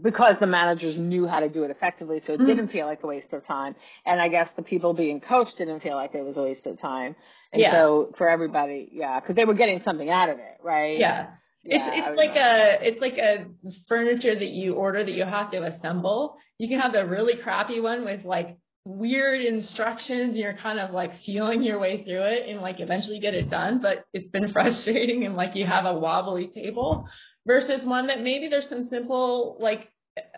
[0.03, 3.03] Because the managers knew how to do it effectively, so it mm didn't feel like
[3.03, 3.77] a waste of time.
[4.07, 6.81] And I guess the people being coached didn't feel like it was a waste of
[6.81, 7.14] time.
[7.53, 7.73] And yeah.
[7.73, 10.99] so for everybody, yeah, because they were getting something out of it, right?
[10.99, 11.29] Yeah.
[11.62, 12.40] Yeah, it's it's like know.
[12.40, 13.44] a it's like a
[13.87, 16.37] furniture that you order that you have to assemble.
[16.57, 20.37] You can have the really crappy one with like weird instructions.
[20.37, 23.81] You're kind of like feeling your way through it and like eventually get it done,
[23.83, 27.07] but it's been frustrating and like you have a wobbly table
[27.50, 29.88] versus one that maybe there's some simple like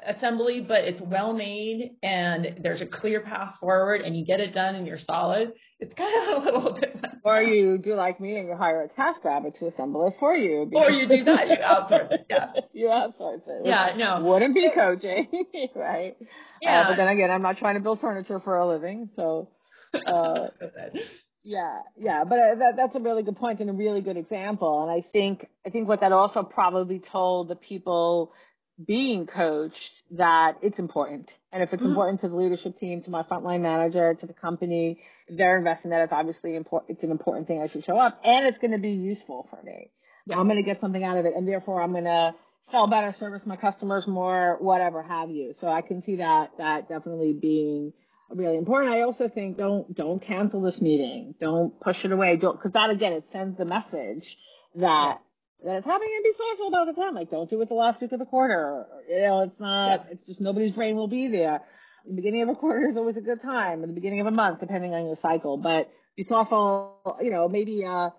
[0.07, 4.55] assembly, but it's well made and there's a clear path forward and you get it
[4.55, 5.53] done and you're solid.
[5.79, 6.97] It's kind of a little bit.
[7.23, 10.71] Or you do like me and you hire a TaskRabbit to assemble it for you.
[10.75, 11.49] Or you do that.
[11.49, 12.27] You outsource it.
[12.31, 12.47] Yeah.
[12.73, 13.67] you outsource it.
[13.67, 13.95] Yeah.
[13.97, 14.23] No.
[14.25, 15.29] Wouldn't be coaching,
[15.77, 16.17] right?
[16.63, 16.81] Yeah.
[16.81, 19.51] Uh, but then again, I'm not trying to build furniture for a living, so.
[19.95, 20.47] Uh,
[21.45, 24.83] yeah, yeah, but uh, that, that's a really good point and a really good example.
[24.83, 28.33] And I think I think what that also probably told the people
[28.87, 29.77] being coached
[30.13, 31.29] that it's important.
[31.53, 31.91] And if it's mm-hmm.
[31.91, 36.03] important to the leadership team, to my frontline manager, to the company, they're investing that
[36.03, 36.97] it's obviously important.
[36.97, 39.63] It's an important thing I should show up and it's going to be useful for
[39.63, 39.91] me.
[40.27, 40.39] Yeah.
[40.39, 42.35] I'm going to get something out of it and therefore I'm going to
[42.71, 45.55] sell better, service my customers more, whatever have you.
[45.61, 47.93] So I can see that, that definitely being
[48.37, 48.93] really important.
[48.93, 51.35] I also think don't, don't cancel this meeting.
[51.41, 52.37] Don't push it away.
[52.37, 54.25] Don't, cause that again, it sends the message
[54.77, 55.19] that
[55.65, 57.15] that it's happening and be thoughtful about the time.
[57.15, 58.85] Like, don't do it the last week of the quarter.
[59.09, 60.13] You know, it's not, yeah.
[60.13, 61.61] it's just nobody's brain will be there.
[62.07, 64.33] The beginning of a quarter is always a good time, or the beginning of a
[64.33, 65.57] month, depending on your cycle.
[65.57, 68.11] But be thoughtful, you know, maybe, uh,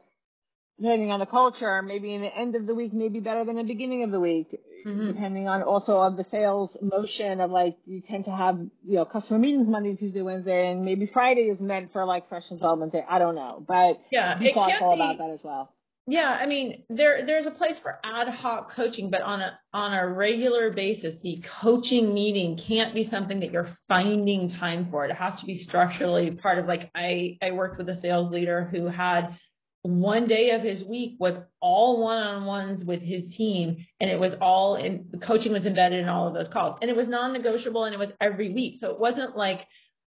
[0.79, 3.55] depending on the culture, maybe in the end of the week may be better than
[3.55, 5.07] the beginning of the week, mm-hmm.
[5.07, 9.05] depending on also of the sales motion of like, you tend to have, you know,
[9.05, 13.03] customer meetings Monday, Tuesday, Wednesday, and maybe Friday is meant for like fresh development day.
[13.07, 15.73] I don't know, but yeah, be thoughtful about that as well.
[16.05, 19.93] Yeah, I mean, there there's a place for ad hoc coaching, but on a on
[19.93, 25.05] a regular basis, the coaching meeting can't be something that you're finding time for.
[25.05, 28.67] It has to be structurally part of like I I worked with a sales leader
[28.69, 29.37] who had
[29.83, 34.75] one day of his week was all one-on-ones with his team and it was all
[34.75, 37.93] in the coaching was embedded in all of those calls and it was non-negotiable and
[37.93, 39.59] it was every week so it wasn't like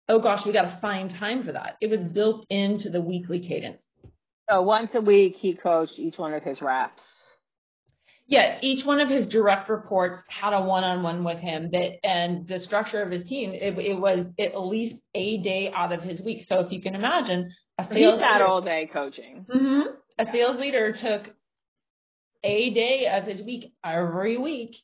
[0.08, 3.46] oh gosh we got to find time for that it was built into the weekly
[3.46, 3.82] cadence
[4.50, 7.02] so once a week, he coached each one of his reps.
[8.28, 11.70] Yeah, each one of his direct reports had a one-on-one with him.
[11.72, 15.92] That and the structure of his team, it, it was at least a day out
[15.92, 16.46] of his week.
[16.48, 19.46] So if you can imagine, a sales he's had all day coaching.
[19.54, 19.82] Mm-hmm,
[20.20, 21.34] a sales leader took
[22.44, 24.76] a day of his week every week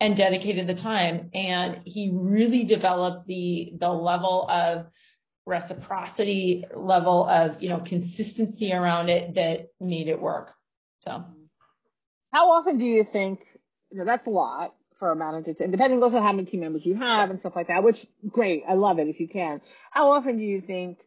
[0.00, 4.86] and dedicated the time, and he really developed the the level of
[5.46, 10.52] reciprocity level of, you know, consistency around it that made it work.
[11.04, 11.24] So
[12.32, 13.40] how often do you think,
[13.90, 16.60] you know, that's a lot for a manager to, and depending also how many team
[16.60, 17.96] members you have and stuff like that, which
[18.28, 18.64] great.
[18.68, 19.60] I love it if you can.
[19.92, 20.98] How often do you think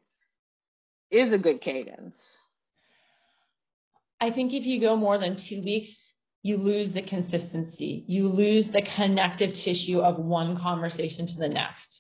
[1.11, 2.13] is a good cadence?
[4.21, 5.91] I think if you go more than two weeks,
[6.41, 8.05] you lose the consistency.
[8.07, 11.99] You lose the connective tissue of one conversation to the next.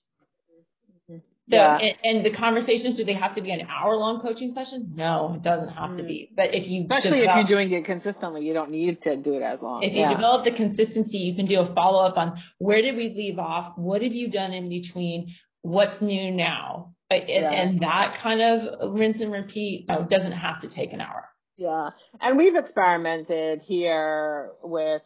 [1.09, 1.17] Mm-hmm.
[1.49, 1.77] So, yeah.
[1.77, 4.93] and, and, the conversations, do they have to be an hour long coaching session?
[4.95, 6.29] No, it doesn't have to be.
[6.29, 6.35] Mm-hmm.
[6.35, 9.35] But if you especially develop, if you're doing it consistently, you don't need to do
[9.35, 9.83] it as long.
[9.83, 10.13] If you yeah.
[10.13, 13.77] develop the consistency, you can do a follow up on where did we leave off?
[13.77, 15.35] What have you done in between?
[15.61, 16.95] What's new now?
[17.11, 17.51] And, yeah.
[17.51, 21.25] and that kind of rinse and repeat you know, doesn't have to take an hour.
[21.57, 21.89] Yeah,
[22.21, 25.01] and we've experimented here with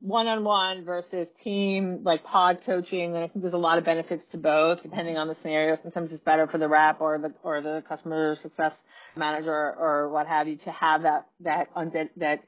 [0.00, 4.38] one-on-one versus team, like pod coaching, and I think there's a lot of benefits to
[4.38, 5.78] both, depending on the scenario.
[5.82, 8.72] Sometimes it's better for the rep or the or the customer success
[9.16, 11.68] manager or what have you to have that that
[12.16, 12.40] that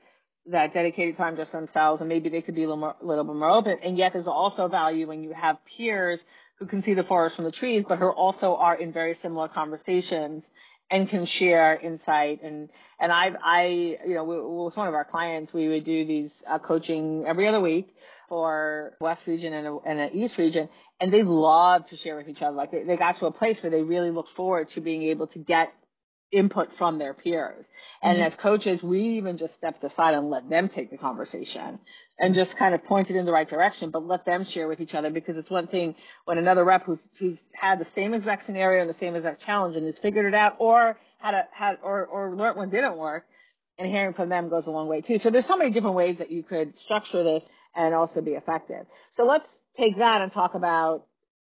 [0.47, 3.37] that dedicated time just themselves and maybe they could be a little more, little bit
[3.37, 3.77] more open.
[3.83, 6.21] And yet there's also value when you have peers
[6.61, 9.49] who can see the forest from the trees, but who also are in very similar
[9.49, 10.45] conversations
[10.91, 12.43] and can share insight.
[12.43, 12.69] And,
[13.01, 16.59] and I've, I, you know, with one of our clients, we would do these uh,
[16.59, 17.89] coaching every other week
[18.29, 20.69] for West region and, a, and an East region.
[21.01, 22.57] And they love to share with each other.
[22.57, 25.29] Like they, they got to a place where they really look forward to being able
[25.29, 25.73] to get
[26.33, 27.65] input from their peers.
[28.03, 28.33] And mm-hmm.
[28.33, 31.79] as coaches, we even just stepped aside and let them take the conversation
[32.19, 34.81] and just kind of point it in the right direction, but let them share with
[34.81, 38.47] each other because it's one thing when another rep who's, who's had the same exact
[38.47, 41.77] scenario and the same exact challenge and has figured it out or had a, had,
[41.83, 43.25] or, or learned what didn't work
[43.79, 45.19] and hearing from them goes a long way too.
[45.23, 47.43] So there's so many different ways that you could structure this
[47.75, 48.87] and also be effective.
[49.17, 49.47] So let's
[49.79, 51.07] take that and talk about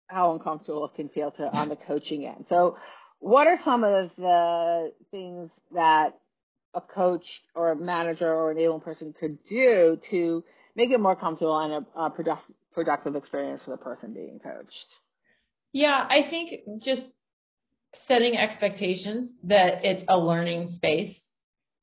[0.07, 2.45] how uncomfortable it can feel to on the coaching end.
[2.49, 2.77] So
[3.19, 6.17] what are some of the things that
[6.73, 7.25] a coach
[7.55, 10.43] or a manager or an able person could do to
[10.75, 14.93] make it more comfortable and a, a productive, productive experience for the person being coached?
[15.73, 17.01] Yeah, I think just
[18.07, 21.15] setting expectations that it's a learning space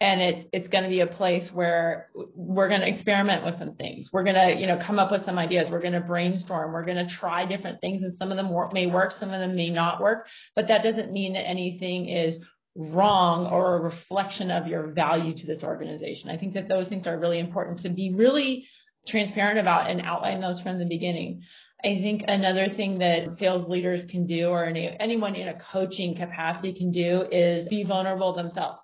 [0.00, 3.74] and it's it's going to be a place where we're going to experiment with some
[3.76, 4.09] things.
[4.12, 5.68] We're going to you know come up with some ideas.
[5.70, 6.72] We're going to brainstorm.
[6.72, 9.57] We're going to try different things, and some of them may work, some of them
[9.57, 10.26] may not work.
[10.57, 12.37] But that doesn't mean that anything is
[12.76, 16.28] wrong or a reflection of your value to this organization.
[16.28, 18.66] I think that those things are really important to be really
[19.07, 21.42] transparent about and outline those from the beginning.
[21.85, 26.16] I think another thing that sales leaders can do or any, anyone in a coaching
[26.16, 28.78] capacity can do is be vulnerable themselves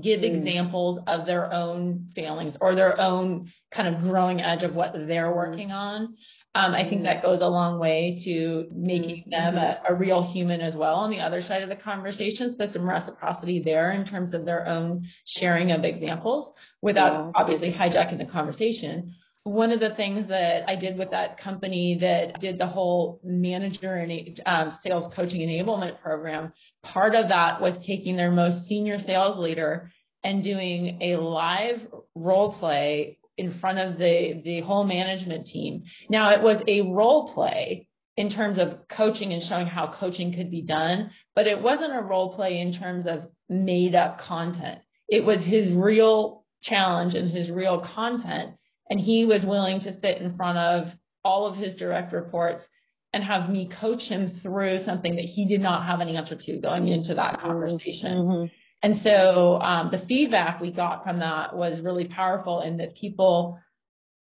[0.00, 0.36] give mm.
[0.36, 5.32] examples of their own failings or their own kind of growing edge of what they're
[5.32, 5.36] mm.
[5.36, 6.16] working on.
[6.56, 7.04] Um, I think mm.
[7.04, 11.10] that goes a long way to making them a, a, real human as well on
[11.10, 12.54] the other side of the conversation.
[12.56, 17.32] So some reciprocity there in terms of their own sharing of examples without yeah.
[17.34, 22.40] obviously hijacking the conversation one of the things that I did with that company that
[22.40, 26.52] did the whole manager and um, sales coaching enablement program,
[26.82, 29.92] part of that was taking their most senior sales leader
[30.24, 31.80] and doing a live
[32.14, 35.84] role play in front of the, the whole management team.
[36.08, 40.50] Now it was a role play in terms of coaching and showing how coaching could
[40.50, 44.78] be done, but it wasn't a role play in terms of made up content.
[45.06, 48.54] It was his real challenge and his real content
[48.90, 50.92] and he was willing to sit in front of
[51.24, 52.64] all of his direct reports
[53.12, 56.60] and have me coach him through something that he did not have an answer to
[56.60, 57.46] going into that mm-hmm.
[57.46, 58.18] conversation.
[58.18, 58.44] Mm-hmm.
[58.82, 63.58] And so um, the feedback we got from that was really powerful in that people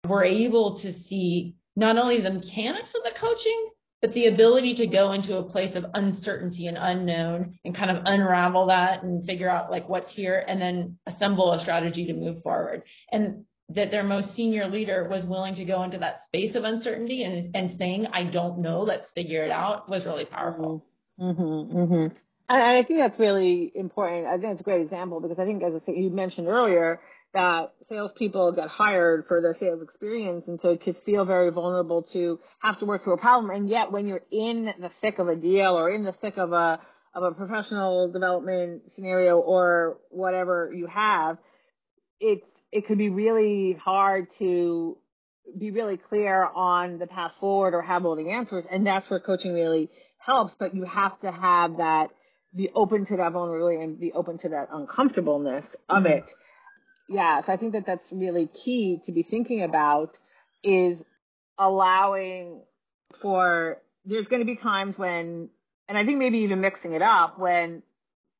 [0.06, 3.70] were able to see not only the mechanics of the coaching,
[4.02, 8.02] but the ability to go into a place of uncertainty and unknown and kind of
[8.04, 12.42] unravel that and figure out like what's here and then assemble a strategy to move
[12.42, 12.82] forward.
[13.12, 17.22] And that their most senior leader was willing to go into that space of uncertainty
[17.22, 20.84] and, and saying, I don't know, let's figure it out was really powerful.
[21.20, 22.16] Mm-hmm, mm-hmm.
[22.48, 24.26] And I think that's really important.
[24.26, 27.00] I think it's a great example because I think, as I you mentioned earlier,
[27.34, 32.38] that salespeople get hired for their sales experience and so to feel very vulnerable to
[32.60, 33.50] have to work through a problem.
[33.50, 36.52] And yet when you're in the thick of a deal or in the thick of
[36.52, 36.78] a,
[37.14, 41.38] of a professional development scenario or whatever you have,
[42.20, 44.96] it's it could be really hard to
[45.58, 48.64] be really clear on the path forward or have all the answers.
[48.70, 50.54] And that's where coaching really helps.
[50.58, 52.08] But you have to have that,
[52.56, 56.12] be open to that vulnerability and be open to that uncomfortableness of mm-hmm.
[56.18, 56.24] it.
[57.08, 57.42] Yeah.
[57.44, 60.10] So I think that that's really key to be thinking about
[60.64, 60.96] is
[61.58, 62.62] allowing
[63.20, 65.50] for, there's going to be times when,
[65.88, 67.82] and I think maybe even mixing it up when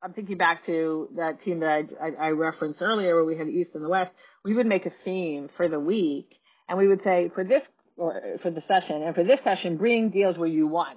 [0.02, 3.48] I'm thinking back to that team that I, I, I referenced earlier where we had
[3.48, 4.10] East and the West.
[4.44, 6.34] We would make a theme for the week
[6.68, 7.62] and we would say for this,
[7.96, 10.96] or for the session and for this session, bring deals where you won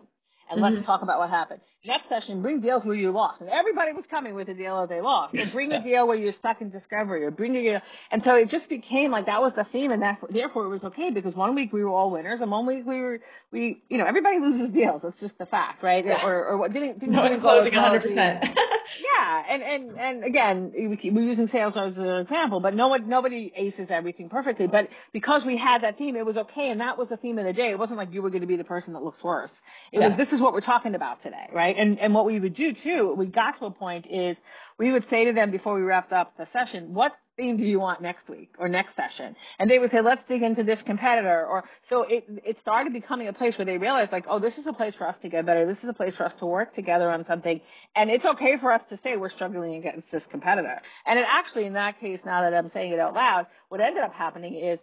[0.49, 0.75] and mm-hmm.
[0.75, 1.61] let's talk about what happened.
[1.87, 3.41] Next session, bring deals where you lost.
[3.41, 5.33] And everybody was coming with a deal that they lost.
[5.35, 7.79] And bring a deal where you're stuck in discovery or bring a deal.
[8.11, 10.83] And so it just became like that was the theme and that, therefore it was
[10.83, 13.19] okay because one week we were all winners and one week we were,
[13.51, 15.01] we, you know, everybody loses deals.
[15.03, 16.05] It's just the fact, right?
[16.05, 16.25] Yeah.
[16.25, 18.05] Or, or what didn't, didn't, no, didn't go 100%.
[18.15, 19.43] yeah.
[19.49, 23.87] And, and, and again, we're using sales as an example, but no one, nobody aces
[23.89, 24.67] everything perfectly.
[24.67, 26.71] But because we had that theme, it was okay.
[26.71, 27.69] And that was the theme of the day.
[27.69, 29.51] It wasn't like you were going to be the person that looks worse.
[29.91, 30.09] It yeah.
[30.09, 31.74] was, this is what we're talking about today, right?
[31.77, 34.37] And, and what we would do too, we got to a point is
[34.77, 37.79] we would say to them before we wrapped up the session, what theme do you
[37.79, 39.35] want next week or next session?
[39.59, 41.45] And they would say, let's dig into this competitor.
[41.45, 44.65] Or so it, it started becoming a place where they realized like, oh, this is
[44.67, 45.65] a place for us to get better.
[45.65, 47.59] This is a place for us to work together on something.
[47.95, 50.81] And it's okay for us to say we're struggling against this competitor.
[51.05, 54.03] And it actually, in that case, now that I'm saying it out loud, what ended
[54.03, 54.79] up happening is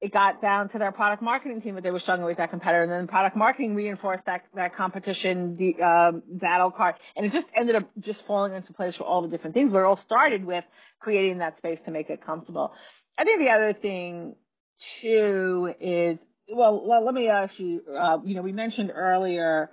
[0.00, 2.82] it got down to their product marketing team that they were struggling with that competitor,
[2.82, 7.74] and then product marketing reinforced that that competition um, battle card, and it just ended
[7.74, 9.72] up just falling into place for all the different things.
[9.72, 10.64] But it all started with
[11.00, 12.72] creating that space to make it comfortable.
[13.18, 14.36] I think the other thing
[15.02, 16.18] too is
[16.48, 17.82] well, well let me ask you.
[17.88, 19.70] Uh, you know, we mentioned earlier.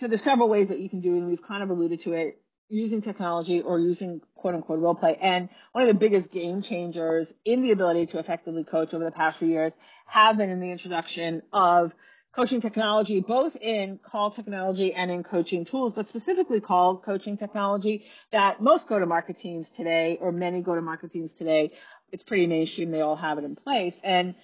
[0.00, 2.12] So there's several ways that you can do it, and we've kind of alluded to
[2.12, 5.18] it using technology or using quote unquote role play.
[5.20, 9.10] And one of the biggest game changers in the ability to effectively coach over the
[9.10, 9.72] past few years
[10.06, 11.92] have been in the introduction of
[12.36, 18.04] coaching technology, both in call technology and in coaching tools, but specifically call coaching technology
[18.32, 21.72] that most go to market teams today or many go to market teams today.
[22.12, 22.90] It's pretty mainstream.
[22.90, 23.94] They all have it in place.
[24.04, 24.34] And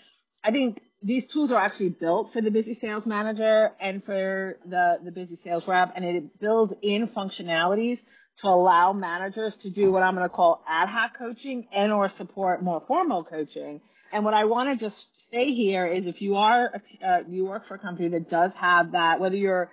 [0.42, 4.96] I think these tools are actually built for the busy sales manager and for the,
[5.04, 7.98] the busy sales rep, and it builds in functionalities
[8.40, 12.10] to allow managers to do what I'm going to call ad hoc coaching and or
[12.16, 13.82] support more formal coaching.
[14.12, 14.96] And what I want to just
[15.30, 16.70] say here is if you are,
[17.06, 19.70] uh, you work for a company that does have that, whether you're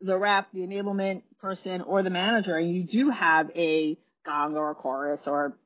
[0.00, 4.72] the rep, the enablement person, or the manager, and you do have a gong or
[4.72, 5.56] a chorus or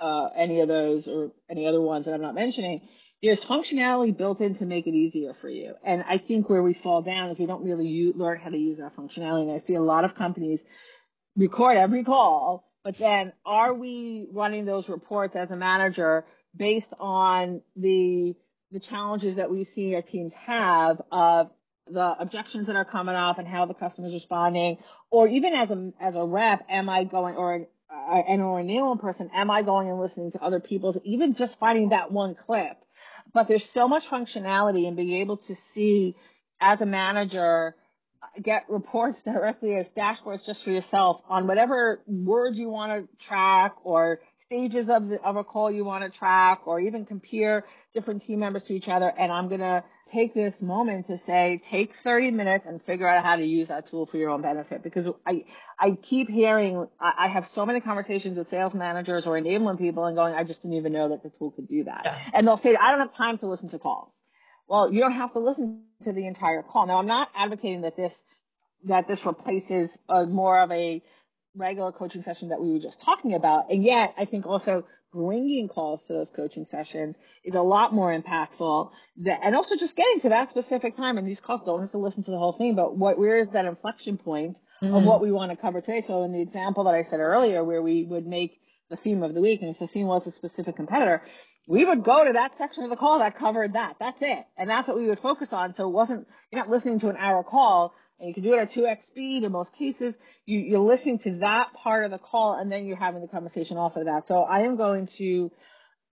[0.00, 2.82] uh, any of those or any other ones that I'm not mentioning,
[3.22, 5.74] there's functionality built in to make it easier for you.
[5.84, 8.78] And I think where we fall down is we don't really learn how to use
[8.78, 9.42] that functionality.
[9.42, 10.58] And I see a lot of companies
[11.36, 16.24] record every call, but then are we running those reports as a manager
[16.56, 18.34] based on the
[18.72, 21.50] the challenges that we see our teams have of
[21.86, 24.78] the objections that are coming off and how the customer's responding,
[25.10, 28.60] or even as a as a rep, am I going or an, uh, an or
[28.60, 32.34] enablement person, am I going and listening to other people's, even just finding that one
[32.34, 32.81] clip
[33.32, 36.14] but there's so much functionality in being able to see
[36.60, 37.74] as a manager
[38.42, 43.74] get reports directly as dashboards just for yourself on whatever words you want to track
[43.84, 47.64] or stages of the, of a call you want to track or even compare
[47.94, 49.08] different team members to each other.
[49.08, 53.24] And I'm going to take this moment to say, take 30 minutes and figure out
[53.24, 55.44] how to use that tool for your own benefit because I,
[55.78, 60.04] I keep hearing, I, I have so many conversations with sales managers or enablement people
[60.04, 62.02] and going, I just didn't even know that the tool could do that.
[62.04, 62.18] Yeah.
[62.34, 64.10] And they'll say, I don't have time to listen to calls.
[64.68, 66.86] Well, you don't have to listen to the entire call.
[66.86, 68.12] Now, I'm not advocating that this,
[68.88, 71.02] that this replaces a, more of a
[71.54, 73.70] regular coaching session that we were just talking about.
[73.70, 78.16] And yet, I think also bringing calls to those coaching sessions is a lot more
[78.16, 78.90] impactful.
[79.24, 81.18] That, and also just getting to that specific time.
[81.18, 83.48] And these calls don't have to listen to the whole thing, but what, where is
[83.52, 84.94] that inflection point mm-hmm.
[84.94, 86.02] of what we want to cover today?
[86.06, 88.58] So in the example that I said earlier, where we would make
[88.90, 91.22] the theme of the week, and if the theme was a specific competitor,
[91.68, 93.94] we would go to that section of the call that covered that.
[94.00, 94.44] That's it.
[94.56, 95.74] And that's what we would focus on.
[95.76, 98.58] So it wasn't, you're not listening to an hour call and you can do it
[98.58, 100.14] at 2x speed in most cases.
[100.46, 103.76] You, you're listening to that part of the call and then you're having the conversation
[103.76, 104.28] off of that.
[104.28, 105.50] So I am going to,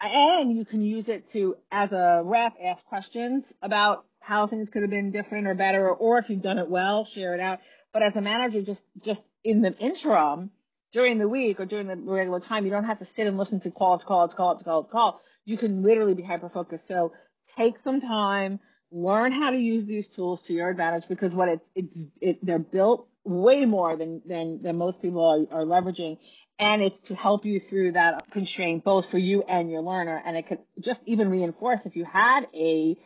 [0.00, 4.82] and you can use it to, as a rep, ask questions about how things could
[4.82, 7.60] have been different or better, or, or if you've done it well, share it out.
[7.92, 10.50] But as a manager, just, just in the interim,
[10.92, 13.60] during the week or during the regular time, you don't have to sit and listen
[13.60, 15.20] to call to call to call to call call.
[15.44, 16.88] You can literally be hyper focused.
[16.88, 17.12] So
[17.56, 18.58] take some time,
[18.92, 21.88] learn how to use these tools to your advantage because what it's, it's
[22.20, 26.18] it, they're built way more than, than, than most people are, are leveraging.
[26.58, 30.22] And it's to help you through that constraint, both for you and your learner.
[30.24, 32.96] And it could just even reinforce if you had a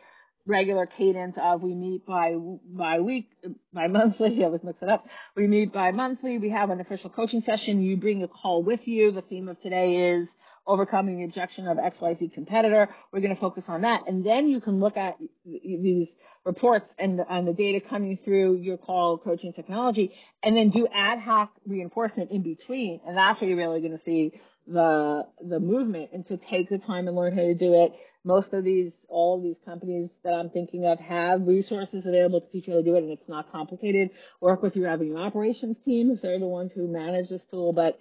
[0.47, 3.29] regular cadence of we meet by by week
[3.73, 4.41] by monthly.
[4.41, 5.05] I always mix it up.
[5.35, 6.37] We meet by monthly.
[6.37, 7.81] We have an official coaching session.
[7.81, 9.11] You bring a call with you.
[9.11, 10.27] The theme of today is
[10.67, 12.89] overcoming the objection of XYZ competitor.
[13.11, 14.01] We're going to focus on that.
[14.07, 16.07] And then you can look at these
[16.43, 20.13] reports and, and the data coming through your call coaching technology
[20.43, 23.01] and then do ad hoc reinforcement in between.
[23.05, 24.33] And that's where you're really going to see
[24.67, 27.93] the, the movement and to take the time and learn how to do it.
[28.23, 32.47] Most of these, all of these companies that I'm thinking of have resources available to
[32.49, 34.09] teach you how to do it and it's not complicated.
[34.41, 37.99] Work with your revenue operations team if they're the ones who manage this tool, but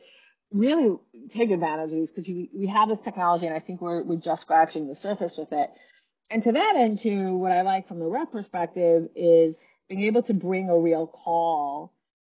[0.54, 0.96] really
[1.36, 4.42] take advantage of these because we have this technology and I think we're, we're just
[4.42, 5.70] scratching the surface with it.
[6.30, 9.54] And to that end, too, what I like from the rep perspective is
[9.88, 11.92] being able to bring a real call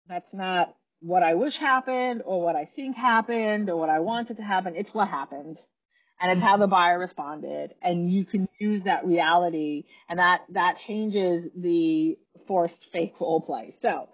[0.10, 4.38] that's not what I wish happened or what I think happened or what I wanted
[4.38, 4.74] to happen.
[4.76, 5.58] It's what happened.
[6.20, 7.76] And it's how the buyer responded.
[7.82, 12.18] And you can use that reality and that, that changes the
[12.48, 13.76] forced fake role play.
[13.82, 14.10] So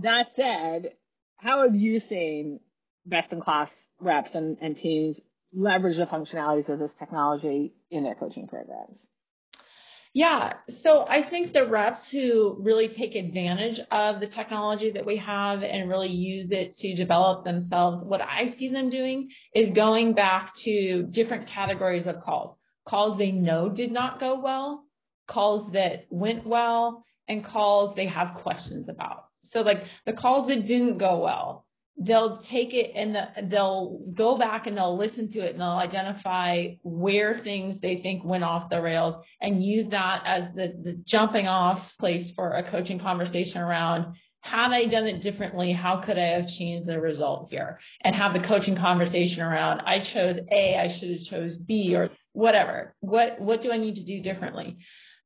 [0.00, 0.92] that said,
[1.42, 2.60] how have you seen
[3.04, 3.68] best in class
[4.00, 5.18] reps and, and teams
[5.52, 8.96] leverage the functionalities of this technology in their coaching programs?
[10.14, 10.52] Yeah.
[10.82, 15.62] So I think the reps who really take advantage of the technology that we have
[15.62, 20.52] and really use it to develop themselves, what I see them doing is going back
[20.64, 22.56] to different categories of calls.
[22.86, 24.84] Calls they know did not go well,
[25.28, 29.24] calls that went well, and calls they have questions about.
[29.52, 31.66] So like the calls that didn't go well,
[31.98, 35.68] they'll take it and the, they'll go back and they'll listen to it and they'll
[35.68, 41.02] identify where things they think went off the rails and use that as the, the
[41.06, 46.18] jumping off place for a coaching conversation around had I done it differently, how could
[46.18, 47.78] I have changed the result here?
[48.02, 52.10] And have the coaching conversation around I chose A, I should have chose B or
[52.32, 52.94] whatever.
[53.00, 54.78] What what do I need to do differently?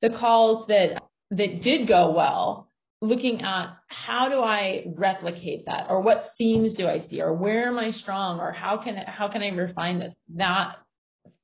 [0.03, 2.71] The calls that that did go well,
[3.01, 7.69] looking at how do I replicate that or what themes do I see or where
[7.69, 10.15] am I strong or how can how can I refine this?
[10.37, 10.77] That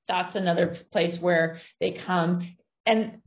[0.08, 3.18] that's another place where they come and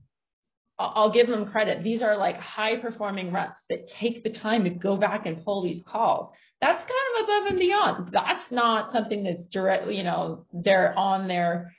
[0.78, 1.84] I'll give them credit.
[1.84, 5.64] These are like high performing reps that take the time to go back and pull
[5.64, 6.34] these calls.
[6.60, 8.10] That's kind of above and beyond.
[8.12, 11.74] That's not something that's directly, you know, they're on their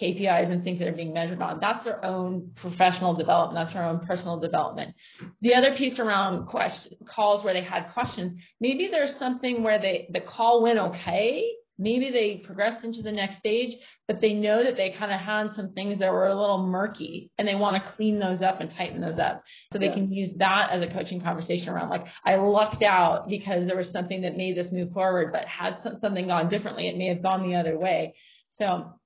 [0.00, 1.58] KPIs and things that are being measured on.
[1.60, 3.66] That's their own professional development.
[3.66, 4.94] That's their own personal development.
[5.40, 10.08] The other piece around question, calls where they had questions, maybe there's something where they
[10.12, 11.44] the call went okay.
[11.80, 13.78] Maybe they progressed into the next stage,
[14.08, 17.30] but they know that they kind of had some things that were a little murky
[17.38, 19.44] and they want to clean those up and tighten those up.
[19.72, 19.94] So they yeah.
[19.94, 23.92] can use that as a coaching conversation around like, I lucked out because there was
[23.92, 27.48] something that made this move forward, but had something gone differently, it may have gone
[27.48, 28.16] the other way.
[28.58, 28.97] So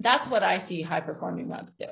[0.00, 1.86] that's what I see high performing reps do.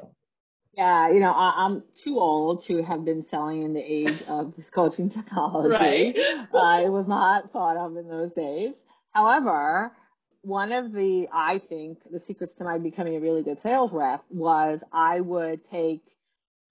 [0.77, 4.55] Yeah, you know, I, am too old to have been selling in the age of
[4.57, 5.69] this coaching technology.
[5.69, 6.15] Right.
[6.17, 8.73] uh, it was not thought of in those days.
[9.11, 9.93] However,
[10.41, 14.25] one of the, I think, the secrets to my becoming a really good sales rep
[14.31, 16.01] was I would take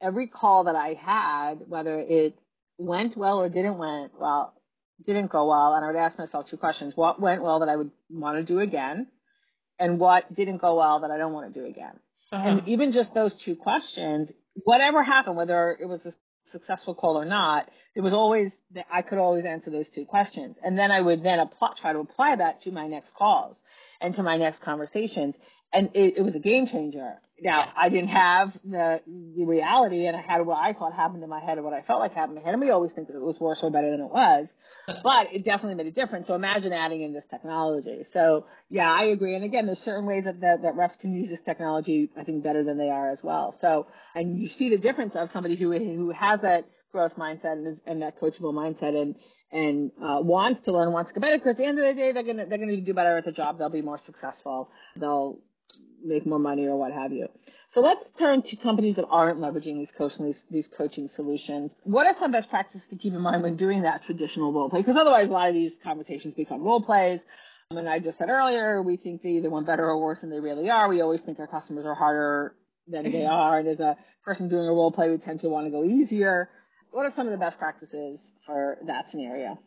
[0.02, 2.38] every call that I had, whether it
[2.78, 4.54] went well or didn't went well,
[5.06, 7.76] didn't go well, and I would ask myself two questions: What went well that I
[7.76, 9.08] would want to do again?
[9.82, 12.00] And what didn't go well that I don't want to do again.
[12.32, 12.48] Uh-huh.
[12.48, 14.30] And even just those two questions,
[14.64, 16.14] whatever happened, whether it was a
[16.52, 20.56] successful call or not, it was always that I could always answer those two questions,
[20.64, 23.58] and then I would then apply, try to apply that to my next calls
[24.00, 25.36] and to my next conversations,
[25.74, 27.16] and it, it was a game changer.
[27.42, 31.30] Now I didn't have the the reality, and I had what I thought happened in
[31.30, 33.08] my head, or what I felt like happened in my head, and we always think
[33.08, 34.48] that it was worse or better than it was
[35.04, 36.28] but it definitely made a difference.
[36.28, 38.06] So imagine adding in this technology.
[38.14, 39.36] So yeah, I agree.
[39.36, 42.44] And again, there's certain ways that, that, that reps can use this technology, I think,
[42.44, 43.56] better than they are as well.
[43.62, 47.78] So, and you see the difference of somebody who, who has that growth mindset and,
[47.86, 49.16] and that coachable mindset and,
[49.52, 51.38] and uh, wants to learn, wants to get better.
[51.38, 53.34] Because at the end of the day, they're gonna they're gonna do better at the
[53.34, 53.58] job.
[53.58, 54.70] They'll be more successful.
[54.96, 55.40] They'll
[56.04, 57.28] make more money or what have you.
[57.74, 61.72] So let's turn to companies that aren't leveraging these coaching, these, these coaching solutions.
[61.84, 64.82] What are some best practices to keep in mind when doing that traditional role play?
[64.82, 67.22] Because otherwise, a lot of these conversations become role plays.
[67.72, 70.30] Um, and I just said earlier, we think they either went better or worse than
[70.30, 70.90] they really are.
[70.90, 72.56] We always think our customers are harder
[72.88, 73.60] than they are.
[73.60, 73.96] And as a
[74.26, 76.50] person doing a role play, we tend to want to go easier.
[76.92, 79.58] What are some of the best practices for that scenario?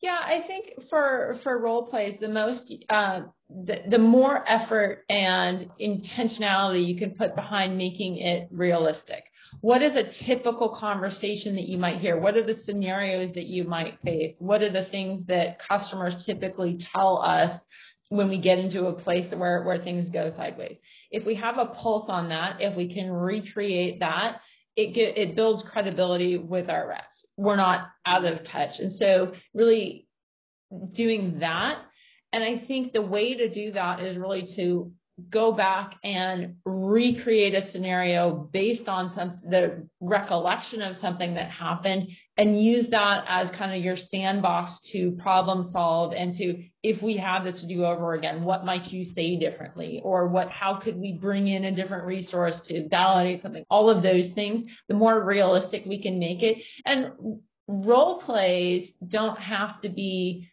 [0.00, 5.68] Yeah, I think for for role plays, the most uh, the, the more effort and
[5.80, 9.24] intentionality you can put behind making it realistic.
[9.60, 12.20] What is a typical conversation that you might hear?
[12.20, 14.36] What are the scenarios that you might face?
[14.38, 17.60] What are the things that customers typically tell us
[18.10, 20.76] when we get into a place where, where things go sideways?
[21.10, 24.42] If we have a pulse on that, if we can recreate that,
[24.76, 28.78] it, get, it builds credibility with our reps we're not out of touch.
[28.78, 30.06] And so really
[30.92, 31.78] doing that.
[32.32, 34.92] And I think the way to do that is really to
[35.30, 42.08] go back and recreate a scenario based on some the recollection of something that happened
[42.36, 47.16] and use that as kind of your sandbox to problem solve and to if we
[47.16, 50.00] have this to do over again what might you say differently?
[50.04, 53.64] Or what how could we bring in a different resource to validate something?
[53.68, 56.58] All of those things the more realistic we can make it.
[56.84, 60.48] And role plays don't have to be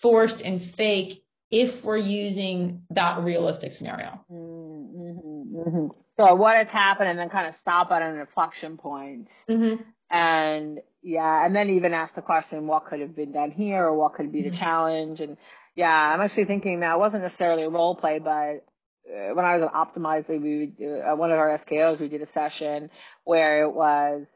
[0.00, 1.22] forced and fake
[1.58, 4.20] if we're using that realistic scenario.
[4.30, 5.86] Mm-hmm, mm-hmm.
[6.18, 9.28] So what has happened and then kind of stop at an inflection point.
[9.48, 9.82] Mm-hmm.
[10.10, 13.96] And yeah, and then even ask the question, what could have been done here or
[13.96, 14.58] what could be the mm-hmm.
[14.58, 15.20] challenge?
[15.20, 15.38] And
[15.74, 18.66] yeah, I'm actually thinking that wasn't necessarily a role play, but
[19.10, 22.20] uh, when I was at Optimizely, we would, uh, one of our SKOs, we did
[22.20, 22.90] a session
[23.24, 24.26] where it was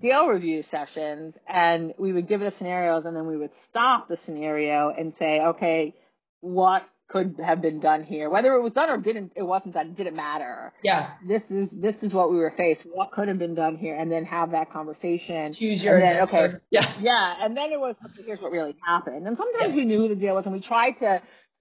[0.00, 4.08] deal review sessions and we would give it the scenarios and then we would stop
[4.08, 5.94] the scenario and say, okay,
[6.42, 8.30] what could have been done here.
[8.30, 9.88] Whether it was done or didn't, it wasn't done.
[9.88, 10.72] It didn't matter.
[10.82, 11.10] Yeah.
[11.26, 12.80] This is this is what we were faced.
[12.90, 15.54] What could have been done here, and then have that conversation.
[15.58, 16.54] Choose your then, okay.
[16.70, 16.94] Yeah.
[17.00, 19.26] Yeah, and then it was here's what really happened.
[19.26, 19.76] And sometimes yeah.
[19.76, 21.20] we knew who the deal was, and we tried to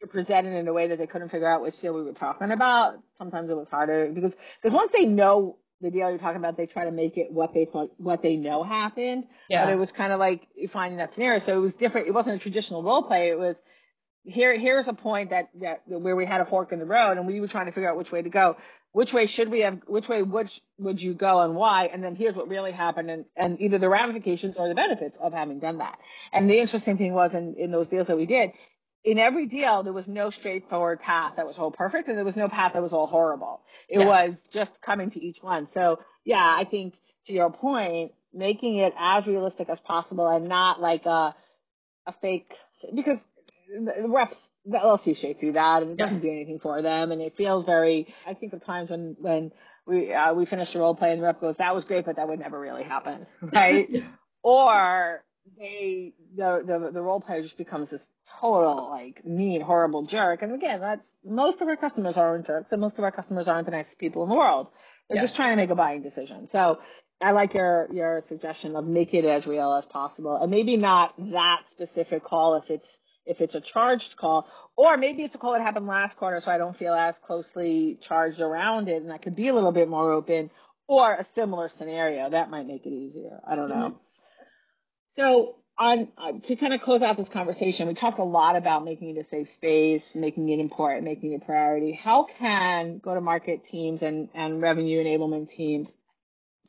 [0.09, 2.51] present it in a way that they couldn't figure out which deal we were talking
[2.51, 2.95] about.
[3.17, 6.67] Sometimes it was harder because because once they know the deal you're talking about, they
[6.67, 9.25] try to make it what they thought, what they know happened.
[9.49, 9.65] Yeah.
[9.65, 11.43] But it was kind of like finding that scenario.
[11.45, 12.07] So it was different.
[12.07, 13.29] It wasn't a traditional role play.
[13.29, 13.55] It was
[14.23, 14.57] here.
[14.57, 17.39] Here's a point that that where we had a fork in the road, and we
[17.39, 18.57] were trying to figure out which way to go.
[18.93, 19.79] Which way should we have?
[19.87, 21.85] Which way would would you go, and why?
[21.85, 25.33] And then here's what really happened, and, and either the ramifications or the benefits of
[25.33, 25.97] having done that.
[26.33, 28.51] And the interesting thing was in in those deals that we did,
[29.03, 32.35] in every deal, there was no straightforward path that was all perfect, and there was
[32.35, 33.61] no path that was all horrible.
[33.89, 34.05] It yeah.
[34.05, 35.67] was just coming to each one.
[35.73, 36.93] So, yeah, I think
[37.27, 41.35] to your point, making it as realistic as possible and not like a
[42.07, 42.51] a fake
[42.95, 43.17] because
[43.71, 46.21] the reps they'll see straight through that and it doesn't yeah.
[46.21, 49.51] do anything for them and it feels very I think of times when when
[49.87, 52.17] we uh, we finish the role play and the rep goes that was great but
[52.17, 53.87] that would never really happen right
[54.43, 55.23] or
[55.57, 58.01] they the the the role player just becomes this
[58.39, 60.41] total like mean, horrible jerk.
[60.41, 63.65] And again, that's most of our customers aren't jerks, and most of our customers aren't
[63.65, 64.67] the nicest people in the world.
[65.09, 65.23] They're yeah.
[65.23, 66.47] just trying to make a buying decision.
[66.51, 66.79] So
[67.21, 71.15] I like your your suggestion of make it as real as possible, and maybe not
[71.17, 72.87] that specific call if it's
[73.25, 76.49] if it's a charged call, or maybe it's a call that happened last quarter, so
[76.49, 79.87] I don't feel as closely charged around it, and I could be a little bit
[79.89, 80.49] more open,
[80.87, 83.39] or a similar scenario that might make it easier.
[83.47, 83.75] I don't know.
[83.75, 83.97] Mm-hmm.
[85.17, 88.85] So on uh, to kind of close out this conversation, we talked a lot about
[88.85, 91.99] making it a safe space, making it important, making it a priority.
[92.01, 95.87] How can go-to-market teams and, and revenue enablement teams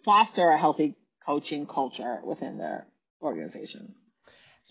[0.05, 0.97] foster a healthy
[1.27, 2.87] coaching culture within their
[3.21, 3.91] organizations?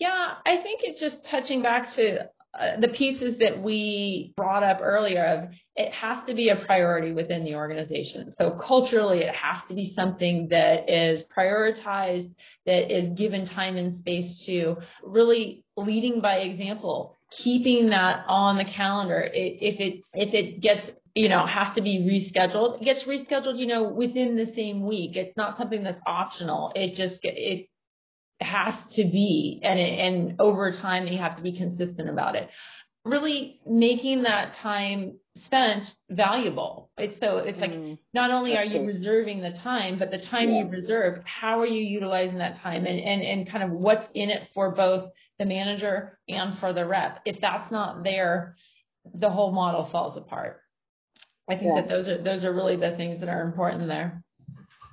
[0.02, 4.80] Yeah, I think it's just touching back to uh, the pieces that we brought up
[4.82, 8.34] earlier of it has to be a priority within the organization.
[8.36, 12.34] So culturally, it has to be something that is prioritized,
[12.66, 18.64] that is given time and space to really leading by example, keeping that on the
[18.64, 19.20] calendar.
[19.20, 23.56] It, if it if it gets you know has to be rescheduled, it gets rescheduled.
[23.56, 25.14] You know within the same week.
[25.14, 26.72] It's not something that's optional.
[26.74, 27.68] It just it
[28.42, 32.48] has to be, and and over time you have to be consistent about it.
[33.04, 36.90] Really making that time spent valuable.
[36.96, 40.50] It's so it's like mm, not only are you reserving the time, but the time
[40.50, 40.60] yeah.
[40.60, 44.30] you reserve, how are you utilizing that time, and and and kind of what's in
[44.30, 47.20] it for both the manager and for the rep.
[47.24, 48.56] If that's not there,
[49.14, 50.60] the whole model falls apart.
[51.50, 51.82] I think yeah.
[51.82, 54.22] that those are those are really the things that are important there.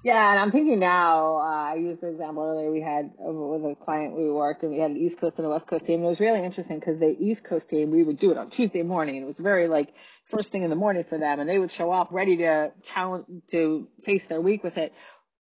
[0.01, 3.63] Yeah, and I'm thinking now, uh, I used the example earlier we had uh, with
[3.63, 5.95] a client we worked and we had an East Coast and a West Coast team.
[5.95, 8.49] And it was really interesting because the East Coast team, we would do it on
[8.49, 9.89] Tuesday morning it was very like
[10.31, 13.25] first thing in the morning for them and they would show up ready to challenge,
[13.51, 14.93] to face their week with it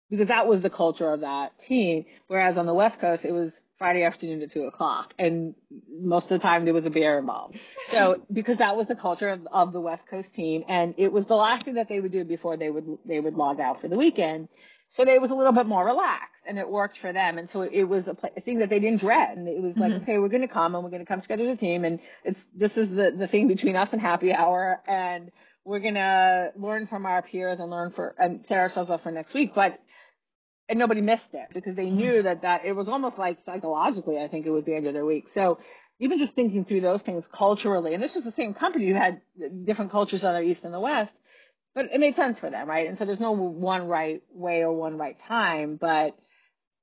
[0.09, 2.05] because that was the culture of that team.
[2.27, 5.55] Whereas on the West Coast, it was Friday afternoon at two o'clock, and
[5.89, 7.57] most of the time there was a beer involved.
[7.91, 11.23] So because that was the culture of, of the West Coast team, and it was
[11.27, 13.87] the last thing that they would do before they would they would log out for
[13.87, 14.49] the weekend.
[14.95, 17.37] So they was a little bit more relaxed, and it worked for them.
[17.37, 19.37] And so it was a, a thing that they didn't dread.
[19.37, 20.03] And it was like, mm-hmm.
[20.03, 21.99] okay, we're going to come, and we're going to come together as a team, and
[22.25, 25.31] it's this is the the thing between us and happy hour, and
[25.63, 29.11] we're going to learn from our peers and learn for and set ourselves up for
[29.11, 29.53] next week.
[29.55, 29.79] But
[30.69, 34.27] and nobody missed it because they knew that that it was almost like psychologically, I
[34.27, 35.25] think it was the end of their week.
[35.33, 35.57] So
[35.99, 39.21] even just thinking through those things culturally, and this is the same company who had
[39.65, 41.11] different cultures on the east and the west,
[41.73, 42.87] but it made sense for them, right?
[42.87, 46.15] And so there's no one right way or one right time, but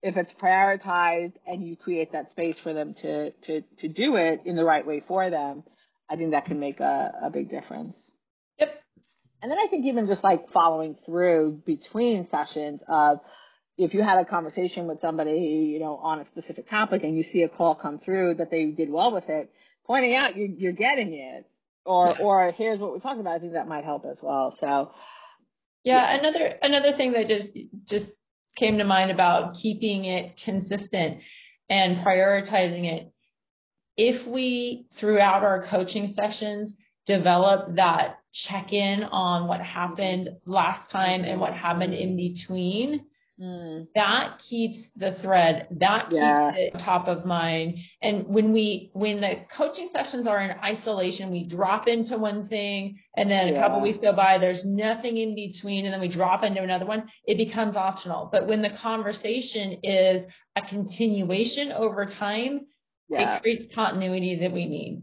[0.03, 4.41] if it's prioritized and you create that space for them to to to do it
[4.45, 5.63] in the right way for them,
[6.11, 7.95] I think that can make a, a big difference.
[8.59, 8.75] Yep.
[9.43, 13.21] And then I think even just like following through between sessions of
[13.79, 17.25] if you had a conversation with somebody, you know, on a specific topic and you
[17.33, 19.53] see a call come through that they did well with it,
[19.87, 21.47] pointing out you, you're getting it,
[21.85, 22.25] or yeah.
[22.25, 24.57] or here's what we talked about, I think that might help as well.
[24.61, 24.93] So,
[25.85, 27.49] yeah, yeah, another another thing that just
[27.89, 28.07] just
[28.57, 31.19] came to mind about keeping it consistent
[31.69, 33.13] and prioritizing it.
[33.99, 36.73] If we throughout our coaching sessions
[37.07, 38.19] develop that
[38.49, 43.07] check in on what happened last time and what happened in between
[43.41, 43.89] Mm.
[43.95, 45.67] That keeps the thread.
[45.79, 46.53] That yeah.
[46.53, 47.75] keeps it top of mind.
[48.01, 52.99] And when we when the coaching sessions are in isolation, we drop into one thing
[53.15, 53.55] and then yeah.
[53.55, 56.87] a couple weeks go by, there's nothing in between, and then we drop into another
[56.87, 58.31] one, it becomes optional.
[58.33, 60.23] But when the conversation is
[60.57, 62.67] a continuation over time,
[63.11, 63.37] yeah.
[63.37, 65.03] it creates continuity that we need.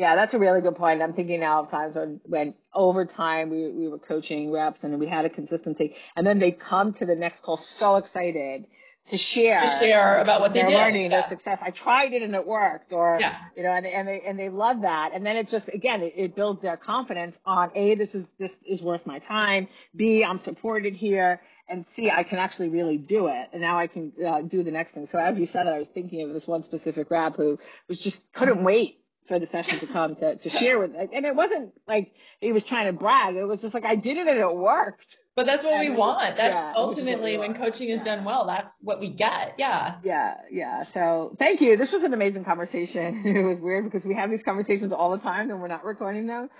[0.00, 1.02] Yeah, that's a really good point.
[1.02, 4.98] I'm thinking now of times when, when over time we, we were coaching reps and
[4.98, 8.64] we had a consistency and then they come to the next call so excited
[9.10, 10.74] to share, to share about what they're did.
[10.74, 11.20] learning, yeah.
[11.20, 11.58] their success.
[11.60, 13.34] I tried it and it worked, or yeah.
[13.54, 15.10] you know, and, and they and they love that.
[15.14, 18.52] And then it just again, it, it builds their confidence on a this is this
[18.66, 19.68] is worth my time.
[19.96, 23.48] B I'm supported here, and C I can actually really do it.
[23.52, 25.08] And now I can uh, do the next thing.
[25.12, 28.18] So as you said, I was thinking of this one specific rep who was just
[28.34, 32.12] couldn't wait for the session to come to, to share with and it wasn't like
[32.40, 35.04] he was trying to brag it was just like i did it and it worked
[35.36, 36.36] but that's what we want.
[36.36, 39.54] That's yeah, ultimately when coaching is done well, that's what we get.
[39.58, 39.96] Yeah.
[40.04, 40.84] Yeah, yeah.
[40.92, 41.76] So thank you.
[41.76, 43.22] This was an amazing conversation.
[43.40, 46.26] It was weird because we have these conversations all the time and we're not recording
[46.26, 46.50] them.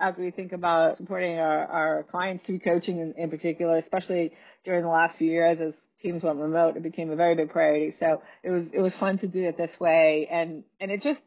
[0.00, 4.32] As we think about supporting our, our clients through coaching in, in particular, especially
[4.64, 7.94] during the last few years as teams went remote, it became a very big priority.
[8.00, 11.20] So it was it was fun to do it this way and and it just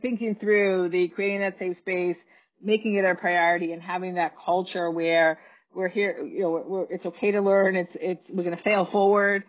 [0.00, 2.16] thinking through the creating that safe space,
[2.62, 5.40] making it a priority and having that culture where
[5.74, 7.76] we're here, you know, we're, it's okay to learn.
[7.76, 9.44] It's, it's, we're going to fail forward.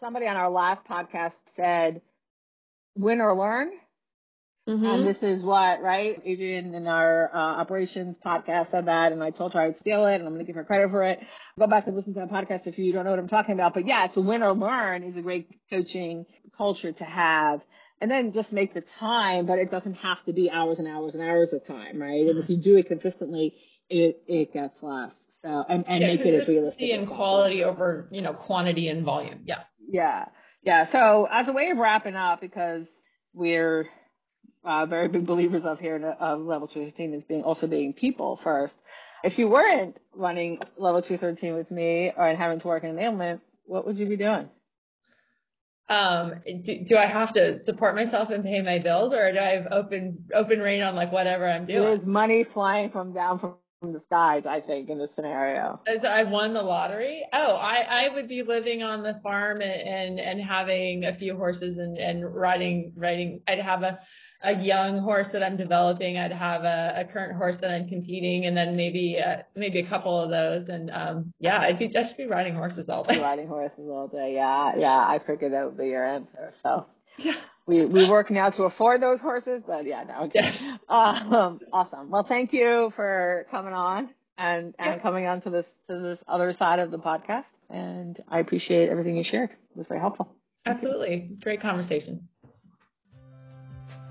[0.00, 2.00] Somebody on our last podcast said,
[2.96, 3.70] win or learn.
[4.68, 4.84] Mm-hmm.
[4.84, 6.20] And this is what, right?
[6.24, 10.16] Adrian in our uh, operations podcast said that, and I told her I'd steal it,
[10.16, 11.20] and I'm going to give her credit for it.
[11.56, 13.74] Go back and listen to that podcast if you don't know what I'm talking about.
[13.74, 16.26] But yeah, it's a win or learn is a great coaching
[16.56, 17.60] culture to have.
[18.00, 21.14] And then just make the time, but it doesn't have to be hours and hours
[21.14, 22.26] and hours of time, right?
[22.26, 23.54] And if you do it consistently,
[23.88, 25.12] it, it gets less.
[25.42, 26.90] So, and, and yeah, make it as realistic.
[26.92, 29.40] And quality over, you know, quantity and volume.
[29.44, 29.60] Yeah.
[29.88, 30.26] Yeah.
[30.62, 30.90] Yeah.
[30.92, 32.84] So as a way of wrapping up, because
[33.32, 33.88] we're
[34.64, 38.74] uh, very big believers of here of level 213 is being also being people first.
[39.22, 43.86] If you weren't running level 213 with me or having to work in enablement, what
[43.86, 44.48] would you be doing?
[45.88, 49.50] Um, do, do, I have to support myself and pay my bills, or do I
[49.50, 51.82] have open open rein on like whatever I'm doing?
[51.82, 55.80] There's money flying from down from from the skies, I think, in this scenario.
[55.86, 57.24] As I won the lottery.
[57.32, 61.36] Oh, I, I would be living on the farm and, and, and having a few
[61.36, 63.42] horses and, and riding, riding.
[63.46, 63.98] I'd have a,
[64.42, 66.18] a young horse that I'm developing.
[66.18, 69.88] I'd have a, a current horse that I'm competing and then maybe, uh, maybe a
[69.88, 70.68] couple of those.
[70.68, 73.18] And, um, yeah, I'd be just be riding horses all day.
[73.18, 74.34] Riding horses all day.
[74.34, 74.72] Yeah.
[74.76, 74.98] Yeah.
[74.98, 76.52] I figured that would be your answer.
[76.62, 76.86] So.
[77.18, 77.32] Yeah
[77.66, 80.40] we we work now to afford those horses, but yeah, no, okay.
[80.88, 82.10] Um, awesome.
[82.10, 84.98] Well, thank you for coming on and and yeah.
[84.98, 89.16] coming on to this to this other side of the podcast, and I appreciate everything
[89.16, 89.50] you shared.
[89.50, 90.32] It was very helpful.
[90.64, 92.28] Absolutely, great conversation.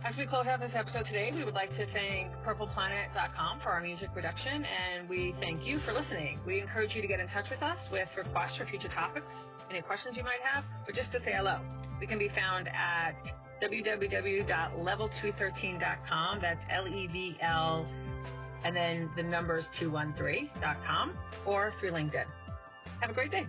[0.05, 3.81] As we close out this episode today, we would like to thank PurplePlanet.com for our
[3.81, 6.39] music production, and we thank you for listening.
[6.45, 9.31] We encourage you to get in touch with us with requests for future topics,
[9.71, 11.59] any questions you might have, or just to say hello.
[11.99, 13.15] We can be found at
[13.63, 16.39] www.level213.com.
[16.39, 17.87] That's L E V L
[18.63, 22.25] and then the numbers 213.com or through LinkedIn.
[23.01, 23.47] Have a great day.